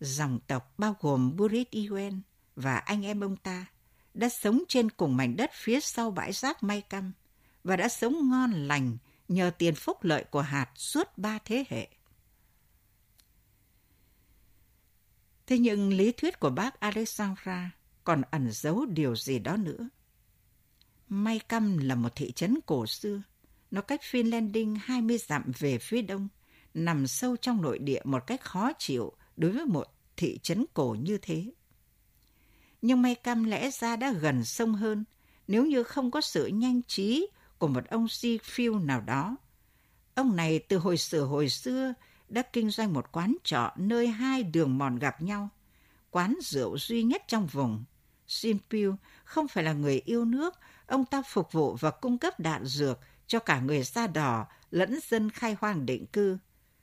Dòng 0.00 0.38
tộc 0.46 0.74
bao 0.78 0.96
gồm 1.00 1.36
Burit 1.36 1.68
Yuen 1.72 2.20
và 2.56 2.76
anh 2.76 3.04
em 3.04 3.20
ông 3.20 3.36
ta 3.36 3.66
đã 4.14 4.28
sống 4.28 4.62
trên 4.68 4.90
cùng 4.90 5.16
mảnh 5.16 5.36
đất 5.36 5.50
phía 5.54 5.80
sau 5.80 6.10
bãi 6.10 6.32
rác 6.32 6.62
May 6.62 6.80
Căm 6.80 7.12
và 7.64 7.76
đã 7.76 7.88
sống 7.88 8.30
ngon 8.30 8.52
lành 8.52 8.96
nhờ 9.28 9.50
tiền 9.58 9.74
phúc 9.74 10.04
lợi 10.04 10.24
của 10.24 10.40
hạt 10.40 10.70
suốt 10.74 11.18
ba 11.18 11.38
thế 11.44 11.64
hệ. 11.68 11.88
Thế 15.46 15.58
nhưng 15.58 15.92
lý 15.92 16.12
thuyết 16.12 16.40
của 16.40 16.50
bác 16.50 16.80
Alexandra 16.80 17.70
còn 18.04 18.22
ẩn 18.30 18.52
giấu 18.52 18.86
điều 18.86 19.16
gì 19.16 19.38
đó 19.38 19.56
nữa. 19.56 19.88
May 21.08 21.38
Căm 21.38 21.78
là 21.78 21.94
một 21.94 22.12
thị 22.14 22.32
trấn 22.32 22.58
cổ 22.66 22.86
xưa. 22.86 23.22
Nó 23.70 23.80
cách 23.80 24.00
Finlanding 24.10 24.76
20 24.82 25.18
dặm 25.18 25.52
về 25.58 25.78
phía 25.78 26.02
đông, 26.02 26.28
nằm 26.74 27.06
sâu 27.06 27.36
trong 27.36 27.62
nội 27.62 27.78
địa 27.78 28.00
một 28.04 28.26
cách 28.26 28.40
khó 28.40 28.72
chịu 28.78 29.12
đối 29.36 29.50
với 29.50 29.66
một 29.66 29.86
thị 30.16 30.38
trấn 30.42 30.64
cổ 30.74 30.96
như 31.00 31.18
thế. 31.22 31.50
Nhưng 32.82 33.02
May 33.02 33.14
cam 33.14 33.44
lẽ 33.44 33.70
ra 33.70 33.96
đã 33.96 34.12
gần 34.12 34.44
sông 34.44 34.74
hơn 34.74 35.04
nếu 35.48 35.66
như 35.66 35.82
không 35.82 36.10
có 36.10 36.20
sự 36.20 36.46
nhanh 36.46 36.82
trí 36.82 37.26
của 37.58 37.68
một 37.68 37.84
ông 37.90 38.06
Seafield 38.06 38.84
nào 38.84 39.00
đó. 39.00 39.36
Ông 40.14 40.36
này 40.36 40.58
từ 40.58 40.78
hồi 40.78 40.96
xưa 40.96 41.20
hồi 41.20 41.48
xưa 41.48 41.94
đã 42.28 42.42
kinh 42.42 42.70
doanh 42.70 42.92
một 42.92 43.12
quán 43.12 43.36
trọ 43.44 43.72
nơi 43.76 44.06
hai 44.06 44.42
đường 44.42 44.78
mòn 44.78 44.98
gặp 44.98 45.22
nhau, 45.22 45.48
quán 46.10 46.38
rượu 46.42 46.78
duy 46.78 47.02
nhất 47.02 47.22
trong 47.28 47.46
vùng. 47.46 47.84
Sinpiu 48.26 48.96
không 49.24 49.48
phải 49.48 49.64
là 49.64 49.72
người 49.72 50.00
yêu 50.04 50.24
nước, 50.24 50.54
ông 50.86 51.04
ta 51.04 51.22
phục 51.22 51.52
vụ 51.52 51.76
và 51.80 51.90
cung 51.90 52.18
cấp 52.18 52.40
đạn 52.40 52.64
dược 52.64 52.98
cho 53.30 53.38
cả 53.38 53.60
người 53.60 53.82
da 53.82 54.06
đỏ 54.06 54.46
lẫn 54.70 54.98
dân 55.08 55.30
khai 55.30 55.56
hoang 55.60 55.86
định 55.86 56.06
cư. 56.06 56.38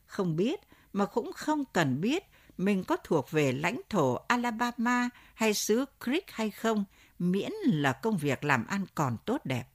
Không 0.06 0.36
biết 0.36 0.60
mà 0.94 1.06
cũng 1.06 1.34
không 1.34 1.64
cần 1.74 2.02
biết 2.02 2.24
mình 2.58 2.84
có 2.84 2.98
thuộc 3.04 3.32
về 3.32 3.52
lãnh 3.52 3.82
thổ 3.90 4.14
Alabama 4.14 5.10
hay 5.34 5.54
xứ 5.54 5.86
Creek 6.04 6.32
hay 6.32 6.50
không, 6.52 6.86
miễn 7.20 7.52
là 7.64 7.94
công 7.94 8.18
việc 8.18 8.44
làm 8.44 8.68
ăn 8.68 8.86
còn 8.96 9.18
tốt 9.26 9.42
đẹp. 9.46 9.68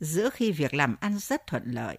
Giữa 0.00 0.30
khi 0.30 0.52
việc 0.52 0.74
làm 0.74 0.96
ăn 1.00 1.18
rất 1.18 1.46
thuận 1.46 1.62
lợi, 1.70 1.98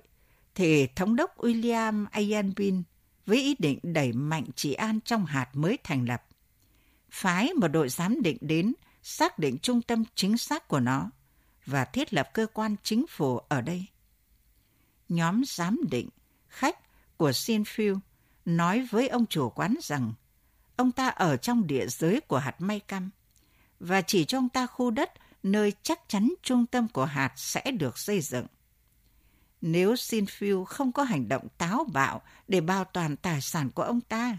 thì 0.55 0.87
Thống 0.87 1.15
đốc 1.15 1.37
William 1.37 2.05
Ayanbin 2.11 2.83
với 3.25 3.37
ý 3.37 3.55
định 3.59 3.79
đẩy 3.83 4.13
mạnh 4.13 4.45
trị 4.55 4.73
an 4.73 4.99
trong 5.05 5.25
hạt 5.25 5.49
mới 5.53 5.77
thành 5.83 6.05
lập, 6.05 6.23
phái 7.09 7.53
một 7.53 7.67
đội 7.67 7.89
giám 7.89 8.21
định 8.21 8.37
đến 8.41 8.73
xác 9.03 9.39
định 9.39 9.57
trung 9.57 9.81
tâm 9.81 10.03
chính 10.15 10.37
xác 10.37 10.67
của 10.67 10.79
nó 10.79 11.11
và 11.69 11.85
thiết 11.85 12.13
lập 12.13 12.29
cơ 12.33 12.47
quan 12.53 12.75
chính 12.83 13.05
phủ 13.07 13.37
ở 13.37 13.61
đây. 13.61 13.85
Nhóm 15.09 15.41
giám 15.45 15.79
định, 15.91 16.09
khách 16.47 16.77
của 17.17 17.29
Sinfield 17.29 17.99
nói 18.45 18.87
với 18.91 19.07
ông 19.07 19.25
chủ 19.25 19.49
quán 19.49 19.75
rằng 19.81 20.13
ông 20.75 20.91
ta 20.91 21.07
ở 21.07 21.37
trong 21.37 21.67
địa 21.67 21.87
giới 21.87 22.21
của 22.21 22.37
hạt 22.37 22.61
may 22.61 22.79
cam 22.79 23.09
và 23.79 24.01
chỉ 24.01 24.25
cho 24.25 24.37
ông 24.37 24.49
ta 24.49 24.67
khu 24.67 24.91
đất 24.91 25.11
nơi 25.43 25.73
chắc 25.83 25.99
chắn 26.07 26.33
trung 26.43 26.65
tâm 26.65 26.87
của 26.87 27.05
hạt 27.05 27.33
sẽ 27.35 27.71
được 27.71 27.97
xây 27.97 28.21
dựng. 28.21 28.45
Nếu 29.61 29.93
Sinfield 29.93 30.63
không 30.65 30.91
có 30.91 31.03
hành 31.03 31.29
động 31.29 31.47
táo 31.57 31.83
bạo 31.93 32.21
để 32.47 32.61
bảo 32.61 32.83
toàn 32.83 33.15
tài 33.15 33.41
sản 33.41 33.69
của 33.69 33.83
ông 33.83 34.01
ta, 34.01 34.37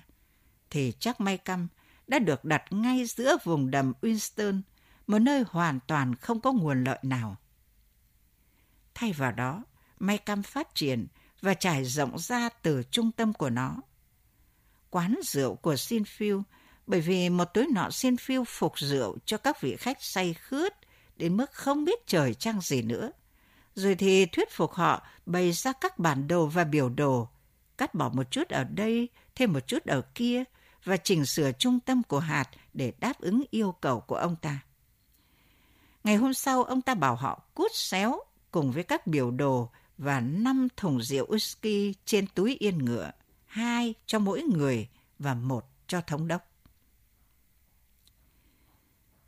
thì 0.71 0.93
chắc 0.99 1.21
may 1.21 1.39
cam 1.39 1.69
đã 2.07 2.19
được 2.19 2.45
đặt 2.45 2.63
ngay 2.71 3.05
giữa 3.05 3.37
vùng 3.45 3.71
đầm 3.71 3.93
Winston, 4.03 4.61
một 5.07 5.19
nơi 5.19 5.45
hoàn 5.49 5.81
toàn 5.87 6.15
không 6.15 6.41
có 6.41 6.53
nguồn 6.53 6.85
lợi 6.85 6.99
nào. 7.03 7.37
Thay 8.95 9.13
vào 9.13 9.33
đó, 9.33 9.65
may 9.99 10.19
cam 10.19 10.43
phát 10.43 10.75
triển 10.75 11.07
và 11.41 11.55
trải 11.55 11.85
rộng 11.85 12.19
ra 12.19 12.49
từ 12.49 12.83
trung 12.91 13.13
tâm 13.13 13.33
của 13.33 13.51
nó. 13.51 13.77
Quán 14.91 15.15
rượu 15.25 15.55
của 15.55 15.75
Sinfield 15.75 16.43
bởi 16.87 17.01
vì 17.01 17.31
một 17.31 17.45
tối 17.45 17.67
nọ 17.73 17.89
Sinfield 17.89 18.45
phục 18.45 18.79
rượu 18.79 19.19
cho 19.25 19.37
các 19.37 19.61
vị 19.61 19.77
khách 19.77 20.03
say 20.03 20.35
khướt 20.35 20.75
đến 21.17 21.37
mức 21.37 21.53
không 21.53 21.85
biết 21.85 22.07
trời 22.07 22.35
trăng 22.35 22.61
gì 22.61 22.83
nữa. 22.83 23.13
Rồi 23.75 23.95
thì 23.95 24.27
thuyết 24.27 24.51
phục 24.51 24.73
họ 24.73 25.07
bày 25.27 25.53
ra 25.53 25.73
các 25.73 25.99
bản 25.99 26.29
đồ 26.29 26.47
và 26.47 26.65
biểu 26.65 26.89
đồ, 26.89 27.29
cắt 27.79 27.95
bỏ 27.95 28.09
một 28.09 28.31
chút 28.31 28.49
ở 28.49 28.65
đây, 28.65 29.09
thêm 29.35 29.53
một 29.53 29.67
chút 29.67 29.85
ở 29.85 30.03
kia 30.15 30.45
và 30.85 30.97
chỉnh 30.97 31.27
sửa 31.27 31.53
trung 31.53 31.81
tâm 31.81 32.03
của 32.03 32.19
hạt 32.19 32.51
để 32.73 32.93
đáp 32.99 33.21
ứng 33.21 33.43
yêu 33.51 33.75
cầu 33.81 34.01
của 34.01 34.17
ông 34.17 34.37
ta. 34.37 34.59
Ngày 36.05 36.17
hôm 36.17 36.35
sau, 36.35 36.65
ông 36.65 36.83
ta 36.83 36.95
bảo 36.95 37.17
họ 37.17 37.43
cút 37.55 37.71
xéo 37.75 38.21
cùng 38.51 38.73
với 38.73 38.85
các 38.85 39.07
biểu 39.07 39.31
đồ 39.31 39.71
và 39.99 40.21
năm 40.21 40.69
thùng 40.77 41.03
rượu 41.03 41.27
whisky 41.27 41.93
trên 42.05 42.27
túi 42.27 42.57
yên 42.59 42.79
ngựa, 42.79 43.11
hai 43.47 43.95
cho 44.07 44.19
mỗi 44.19 44.43
người 44.43 44.89
và 45.19 45.35
một 45.35 45.67
cho 45.87 46.01
thống 46.01 46.29
đốc. 46.29 46.47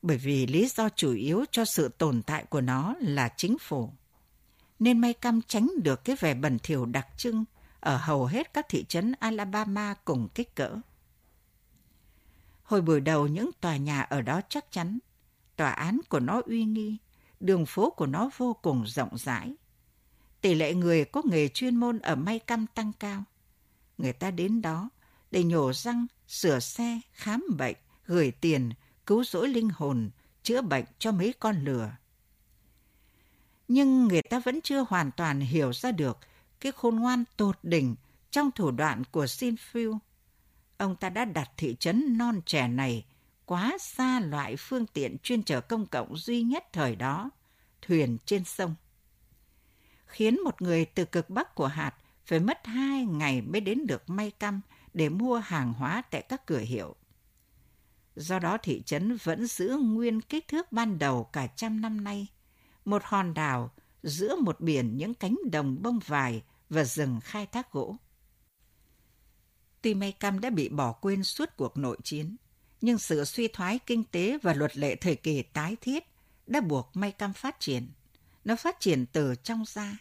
Bởi 0.02 0.16
vì 0.16 0.46
lý 0.46 0.68
do 0.68 0.88
chủ 0.88 1.14
yếu 1.14 1.44
cho 1.50 1.64
sự 1.64 1.88
tồn 1.88 2.22
tại 2.22 2.44
của 2.44 2.61
nó 2.61 2.94
là 3.00 3.35
chính 3.37 3.58
phủ, 3.58 3.90
nên 4.78 4.98
may 4.98 5.12
cam 5.12 5.40
tránh 5.42 5.70
được 5.82 6.04
cái 6.04 6.16
vẻ 6.16 6.35
bẩn 6.35 6.58
thỉu 6.58 6.87
đặc 6.87 7.06
trưng 7.16 7.44
ở 7.80 7.96
hầu 7.96 8.26
hết 8.26 8.54
các 8.54 8.66
thị 8.68 8.85
trấn 8.88 9.12
Alabama 9.18 9.94
cùng 10.04 10.28
kích 10.35 10.54
cỡ. 10.54 10.76
Hồi 12.62 12.80
buổi 12.80 13.00
đầu 13.00 13.26
những 13.26 13.50
tòa 13.61 13.76
nhà 13.76 14.02
ở 14.02 14.22
đó 14.22 14.40
chắc 14.48 14.72
chắn, 14.72 14.98
tòa 15.62 15.70
án 15.70 16.01
của 16.09 16.20
nó 16.20 16.42
uy 16.46 16.64
nghi, 16.64 16.96
đường 17.40 17.66
phố 17.66 17.90
của 17.90 18.07
nó 18.07 18.31
vô 18.37 18.57
cùng 18.62 18.85
rộng 18.87 19.18
rãi. 19.18 19.55
Tỷ 20.40 20.55
lệ 20.55 20.75
người 20.75 21.05
có 21.05 21.22
nghề 21.25 21.48
chuyên 21.48 21.77
môn 21.77 21.98
ở 21.98 22.16
may 22.16 22.38
căm 22.38 22.66
tăng 22.66 22.92
cao. 23.01 23.25
Người 23.98 24.12
ta 24.12 24.31
đến 24.31 24.62
đó 24.62 24.90
để 25.31 25.44
nhổ 25.44 25.72
răng, 25.72 26.07
sửa 26.29 26.61
xe, 26.61 27.01
khám 27.12 27.44
bệnh, 27.59 27.77
gửi 28.07 28.31
tiền, 28.31 28.70
cứu 29.07 29.25
rỗi 29.25 29.48
linh 29.48 29.68
hồn, 29.75 30.11
chữa 30.42 30.62
bệnh 30.62 30.85
cho 30.98 31.12
mấy 31.12 31.35
con 31.38 31.64
lừa. 31.64 31.92
Nhưng 33.68 34.09
người 34.09 34.22
ta 34.22 34.38
vẫn 34.38 34.61
chưa 34.61 34.85
hoàn 34.88 35.11
toàn 35.11 35.40
hiểu 35.40 35.72
ra 35.72 35.92
được 35.92 36.18
cái 36.61 36.72
khôn 36.72 36.96
ngoan 36.96 37.25
tột 37.37 37.59
đỉnh 37.62 37.94
trong 38.31 38.51
thủ 38.51 38.70
đoạn 38.70 39.03
của 39.11 39.25
Sinfield. 39.25 39.98
Ông 40.77 40.96
ta 40.96 41.11
đã 41.11 41.25
đặt 41.25 41.51
thị 41.57 41.77
trấn 41.81 42.18
non 42.18 42.40
trẻ 42.46 42.68
này 42.68 43.05
quá 43.52 43.76
xa 43.80 44.20
loại 44.20 44.56
phương 44.56 44.86
tiện 44.86 45.16
chuyên 45.22 45.42
chở 45.42 45.60
công 45.60 45.86
cộng 45.86 46.16
duy 46.16 46.42
nhất 46.42 46.64
thời 46.72 46.96
đó, 46.96 47.30
thuyền 47.82 48.18
trên 48.24 48.44
sông. 48.44 48.74
Khiến 50.06 50.40
một 50.44 50.62
người 50.62 50.84
từ 50.84 51.04
cực 51.04 51.30
bắc 51.30 51.54
của 51.54 51.66
hạt 51.66 51.94
phải 52.24 52.40
mất 52.40 52.66
hai 52.66 53.04
ngày 53.04 53.40
mới 53.40 53.60
đến 53.60 53.86
được 53.86 54.10
may 54.10 54.30
căm 54.30 54.60
để 54.94 55.08
mua 55.08 55.38
hàng 55.38 55.72
hóa 55.72 56.02
tại 56.10 56.22
các 56.22 56.46
cửa 56.46 56.58
hiệu. 56.58 56.96
Do 58.16 58.38
đó 58.38 58.58
thị 58.62 58.82
trấn 58.86 59.16
vẫn 59.24 59.46
giữ 59.46 59.76
nguyên 59.82 60.20
kích 60.20 60.48
thước 60.48 60.72
ban 60.72 60.98
đầu 60.98 61.24
cả 61.24 61.46
trăm 61.46 61.80
năm 61.80 62.04
nay, 62.04 62.26
một 62.84 63.02
hòn 63.04 63.34
đảo 63.34 63.70
giữa 64.02 64.36
một 64.36 64.60
biển 64.60 64.96
những 64.96 65.14
cánh 65.14 65.38
đồng 65.52 65.82
bông 65.82 65.98
vải 66.06 66.42
và 66.70 66.84
rừng 66.84 67.20
khai 67.22 67.46
thác 67.46 67.72
gỗ. 67.72 67.96
Tuy 69.82 69.94
May 69.94 70.12
Cam 70.12 70.40
đã 70.40 70.50
bị 70.50 70.68
bỏ 70.68 70.92
quên 70.92 71.24
suốt 71.24 71.48
cuộc 71.56 71.76
nội 71.76 71.96
chiến, 72.02 72.36
nhưng 72.83 72.99
sự 72.99 73.25
suy 73.25 73.49
thoái 73.49 73.79
kinh 73.87 74.05
tế 74.05 74.38
và 74.42 74.55
luật 74.55 74.77
lệ 74.77 74.97
thời 74.97 75.16
kỳ 75.16 75.42
tái 75.42 75.77
thiết 75.81 76.05
đã 76.47 76.61
buộc 76.61 76.90
May 76.95 77.12
Cam 77.12 77.33
phát 77.33 77.61
triển. 77.61 77.88
Nó 78.45 78.57
phát 78.57 78.81
triển 78.81 79.07
từ 79.07 79.35
trong 79.35 79.64
ra. 79.66 79.99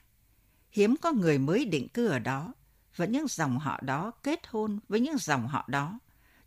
Hiếm 0.71 0.95
có 1.01 1.11
người 1.11 1.37
mới 1.37 1.65
định 1.65 1.87
cư 1.89 2.07
ở 2.07 2.19
đó, 2.19 2.53
Và 2.95 3.05
những 3.05 3.27
dòng 3.27 3.59
họ 3.59 3.79
đó 3.81 4.11
kết 4.23 4.47
hôn 4.47 4.79
với 4.89 4.99
những 4.99 5.17
dòng 5.17 5.47
họ 5.47 5.65
đó, 5.67 5.99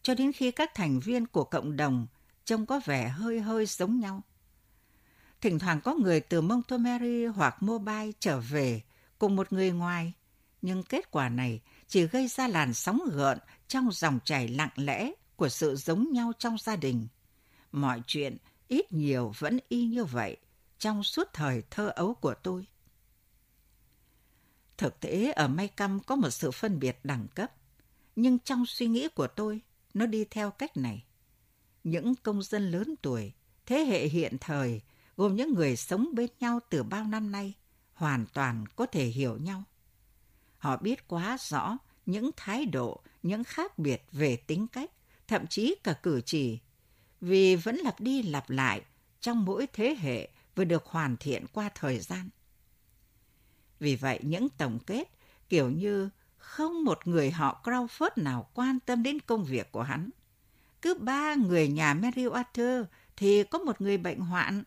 cho 0.02 0.14
đến 0.14 0.32
khi 0.32 0.50
các 0.50 0.74
thành 0.74 1.00
viên 1.00 1.26
của 1.26 1.44
cộng 1.44 1.76
đồng 1.76 2.06
trông 2.44 2.66
có 2.66 2.80
vẻ 2.84 3.08
hơi 3.08 3.40
hơi 3.40 3.66
giống 3.66 4.00
nhau. 4.00 4.22
Thỉnh 5.40 5.58
thoảng 5.58 5.80
có 5.80 5.94
người 5.94 6.20
từ 6.20 6.40
Montgomery 6.40 7.26
hoặc 7.26 7.62
Mobile 7.62 8.12
trở 8.18 8.40
về 8.40 8.82
cùng 9.18 9.36
một 9.36 9.52
người 9.52 9.70
ngoài, 9.70 10.12
nhưng 10.62 10.82
kết 10.82 11.10
quả 11.10 11.28
này 11.28 11.60
chỉ 11.88 12.06
gây 12.06 12.28
ra 12.28 12.48
làn 12.48 12.74
sóng 12.74 13.00
gợn 13.12 13.38
trong 13.68 13.88
dòng 13.92 14.18
chảy 14.24 14.48
lặng 14.48 14.70
lẽ 14.76 15.12
của 15.36 15.48
sự 15.48 15.76
giống 15.76 16.12
nhau 16.12 16.32
trong 16.38 16.56
gia 16.58 16.76
đình. 16.76 17.06
Mọi 17.72 18.02
chuyện 18.06 18.36
ít 18.68 18.92
nhiều 18.92 19.32
vẫn 19.38 19.58
y 19.68 19.86
như 19.86 20.04
vậy 20.04 20.36
trong 20.78 21.02
suốt 21.02 21.28
thời 21.32 21.62
thơ 21.70 21.88
ấu 21.88 22.14
của 22.14 22.34
tôi. 22.42 22.66
Thực 24.76 25.00
tế 25.00 25.32
ở 25.32 25.48
May 25.48 25.68
Căm 25.68 26.00
có 26.00 26.16
một 26.16 26.30
sự 26.30 26.50
phân 26.50 26.78
biệt 26.78 26.98
đẳng 27.04 27.26
cấp, 27.34 27.52
nhưng 28.16 28.38
trong 28.38 28.66
suy 28.66 28.86
nghĩ 28.86 29.08
của 29.08 29.26
tôi, 29.26 29.60
nó 29.94 30.06
đi 30.06 30.24
theo 30.24 30.50
cách 30.50 30.76
này. 30.76 31.04
Những 31.84 32.14
công 32.14 32.42
dân 32.42 32.70
lớn 32.70 32.94
tuổi, 33.02 33.32
thế 33.66 33.78
hệ 33.78 34.06
hiện 34.06 34.36
thời, 34.40 34.80
gồm 35.16 35.36
những 35.36 35.54
người 35.54 35.76
sống 35.76 36.08
bên 36.14 36.30
nhau 36.40 36.60
từ 36.70 36.82
bao 36.82 37.04
năm 37.04 37.32
nay, 37.32 37.54
hoàn 37.94 38.26
toàn 38.32 38.64
có 38.76 38.86
thể 38.86 39.04
hiểu 39.04 39.36
nhau. 39.36 39.64
Họ 40.58 40.76
biết 40.76 41.08
quá 41.08 41.36
rõ 41.40 41.78
những 42.06 42.30
thái 42.36 42.66
độ, 42.66 43.00
những 43.22 43.44
khác 43.44 43.78
biệt 43.78 44.02
về 44.12 44.36
tính 44.36 44.66
cách, 44.66 44.90
thậm 45.28 45.46
chí 45.46 45.74
cả 45.84 45.92
cử 45.92 46.20
chỉ, 46.20 46.58
vì 47.20 47.56
vẫn 47.56 47.76
lặp 47.76 48.00
đi 48.00 48.22
lặp 48.22 48.50
lại 48.50 48.82
trong 49.20 49.44
mỗi 49.44 49.66
thế 49.72 49.96
hệ 50.00 50.28
vừa 50.54 50.64
được 50.64 50.86
hoàn 50.86 51.16
thiện 51.16 51.46
qua 51.52 51.70
thời 51.74 51.98
gian. 51.98 52.28
Vì 53.80 53.96
vậy, 53.96 54.20
những 54.22 54.48
tổng 54.48 54.78
kết 54.86 55.08
kiểu 55.48 55.70
như 55.70 56.08
không 56.36 56.84
một 56.84 57.06
người 57.06 57.30
họ 57.30 57.60
Crawford 57.64 58.10
nào 58.16 58.50
quan 58.54 58.80
tâm 58.80 59.02
đến 59.02 59.20
công 59.20 59.44
việc 59.44 59.72
của 59.72 59.82
hắn. 59.82 60.10
Cứ 60.82 60.94
ba 60.94 61.34
người 61.34 61.68
nhà 61.68 61.94
Mary 61.94 62.26
Arthur 62.32 62.86
thì 63.16 63.42
có 63.42 63.58
một 63.58 63.80
người 63.80 63.98
bệnh 63.98 64.20
hoạn. 64.20 64.62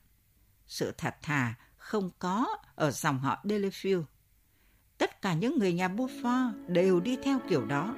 Sự 0.68 0.94
thật 0.98 1.16
thà 1.22 1.54
không 1.78 2.12
có 2.20 2.58
ở 2.76 2.92
dòng 2.92 3.20
họ 3.20 3.40
Delafield. 3.44 4.04
Tất 4.98 5.22
cả 5.22 5.34
những 5.34 5.60
người 5.60 5.74
nhà 5.74 5.88
Buffon 5.88 6.74
đều 6.74 7.00
đi 7.00 7.18
theo 7.24 7.40
kiểu 7.50 7.66
đó. 7.66 7.96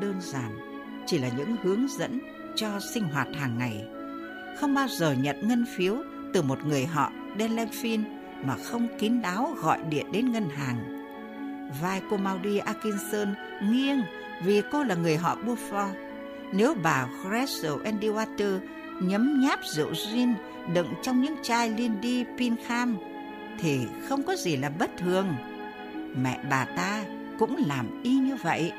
Đơn 0.00 0.20
giản, 0.20 0.71
chỉ 1.06 1.18
là 1.18 1.28
những 1.36 1.56
hướng 1.62 1.88
dẫn 1.88 2.20
cho 2.56 2.80
sinh 2.94 3.04
hoạt 3.04 3.28
hàng 3.34 3.58
ngày. 3.58 3.84
Không 4.60 4.74
bao 4.74 4.88
giờ 4.88 5.12
nhận 5.12 5.48
ngân 5.48 5.64
phiếu 5.76 5.96
từ 6.32 6.42
một 6.42 6.64
người 6.66 6.86
họ 6.86 7.12
Delphine 7.38 8.04
mà 8.44 8.56
không 8.56 8.88
kín 8.98 9.22
đáo 9.22 9.54
gọi 9.62 9.78
điện 9.90 10.06
đến 10.12 10.32
ngân 10.32 10.48
hàng. 10.48 11.02
Vai 11.82 12.02
cô 12.10 12.16
Maudie 12.16 12.58
Atkinson 12.58 13.34
nghiêng 13.62 14.02
vì 14.44 14.62
cô 14.72 14.84
là 14.84 14.94
người 14.94 15.16
họ 15.16 15.36
Buffon. 15.46 15.88
Nếu 16.52 16.74
bà 16.82 17.06
Gretel 17.24 17.72
Andywater 17.72 18.58
nhấm 19.00 19.40
nháp 19.40 19.60
rượu 19.64 19.94
gin 19.94 20.34
đựng 20.74 20.88
trong 21.02 21.20
những 21.20 21.36
chai 21.42 21.70
Lindy 21.70 22.24
Pinkham 22.38 22.96
thì 23.58 23.86
không 24.08 24.22
có 24.22 24.36
gì 24.36 24.56
là 24.56 24.70
bất 24.78 24.90
thường. 24.96 25.34
Mẹ 26.22 26.38
bà 26.50 26.64
ta 26.64 27.04
cũng 27.38 27.56
làm 27.66 28.02
y 28.02 28.14
như 28.14 28.36
vậy. 28.42 28.72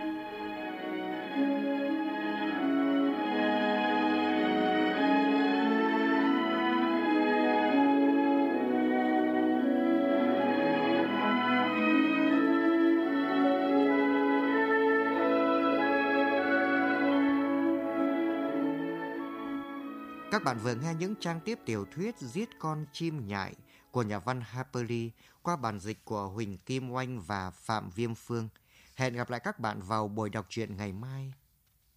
Các 20.43 20.53
bạn 20.53 20.63
vừa 20.63 20.75
nghe 20.75 20.93
những 20.93 21.15
trang 21.19 21.39
tiếp 21.39 21.59
tiểu 21.65 21.85
thuyết 21.95 22.17
Giết 22.17 22.49
con 22.59 22.85
chim 22.93 23.27
nhại 23.27 23.55
của 23.91 24.03
nhà 24.03 24.19
văn 24.19 24.41
Harper 24.41 24.89
Lee 24.89 25.09
qua 25.41 25.55
bản 25.55 25.79
dịch 25.79 26.05
của 26.05 26.27
Huỳnh 26.27 26.57
Kim 26.57 26.91
Oanh 26.91 27.21
và 27.21 27.51
Phạm 27.51 27.89
Viêm 27.89 28.15
Phương. 28.15 28.49
Hẹn 28.95 29.13
gặp 29.13 29.29
lại 29.29 29.39
các 29.39 29.59
bạn 29.59 29.81
vào 29.81 30.07
buổi 30.07 30.29
đọc 30.29 30.45
truyện 30.49 30.77
ngày 30.77 30.91
mai. 30.91 31.33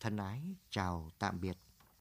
Thân 0.00 0.16
ái, 0.16 0.42
chào 0.70 1.10
tạm 1.18 1.40
biệt. 1.40 1.65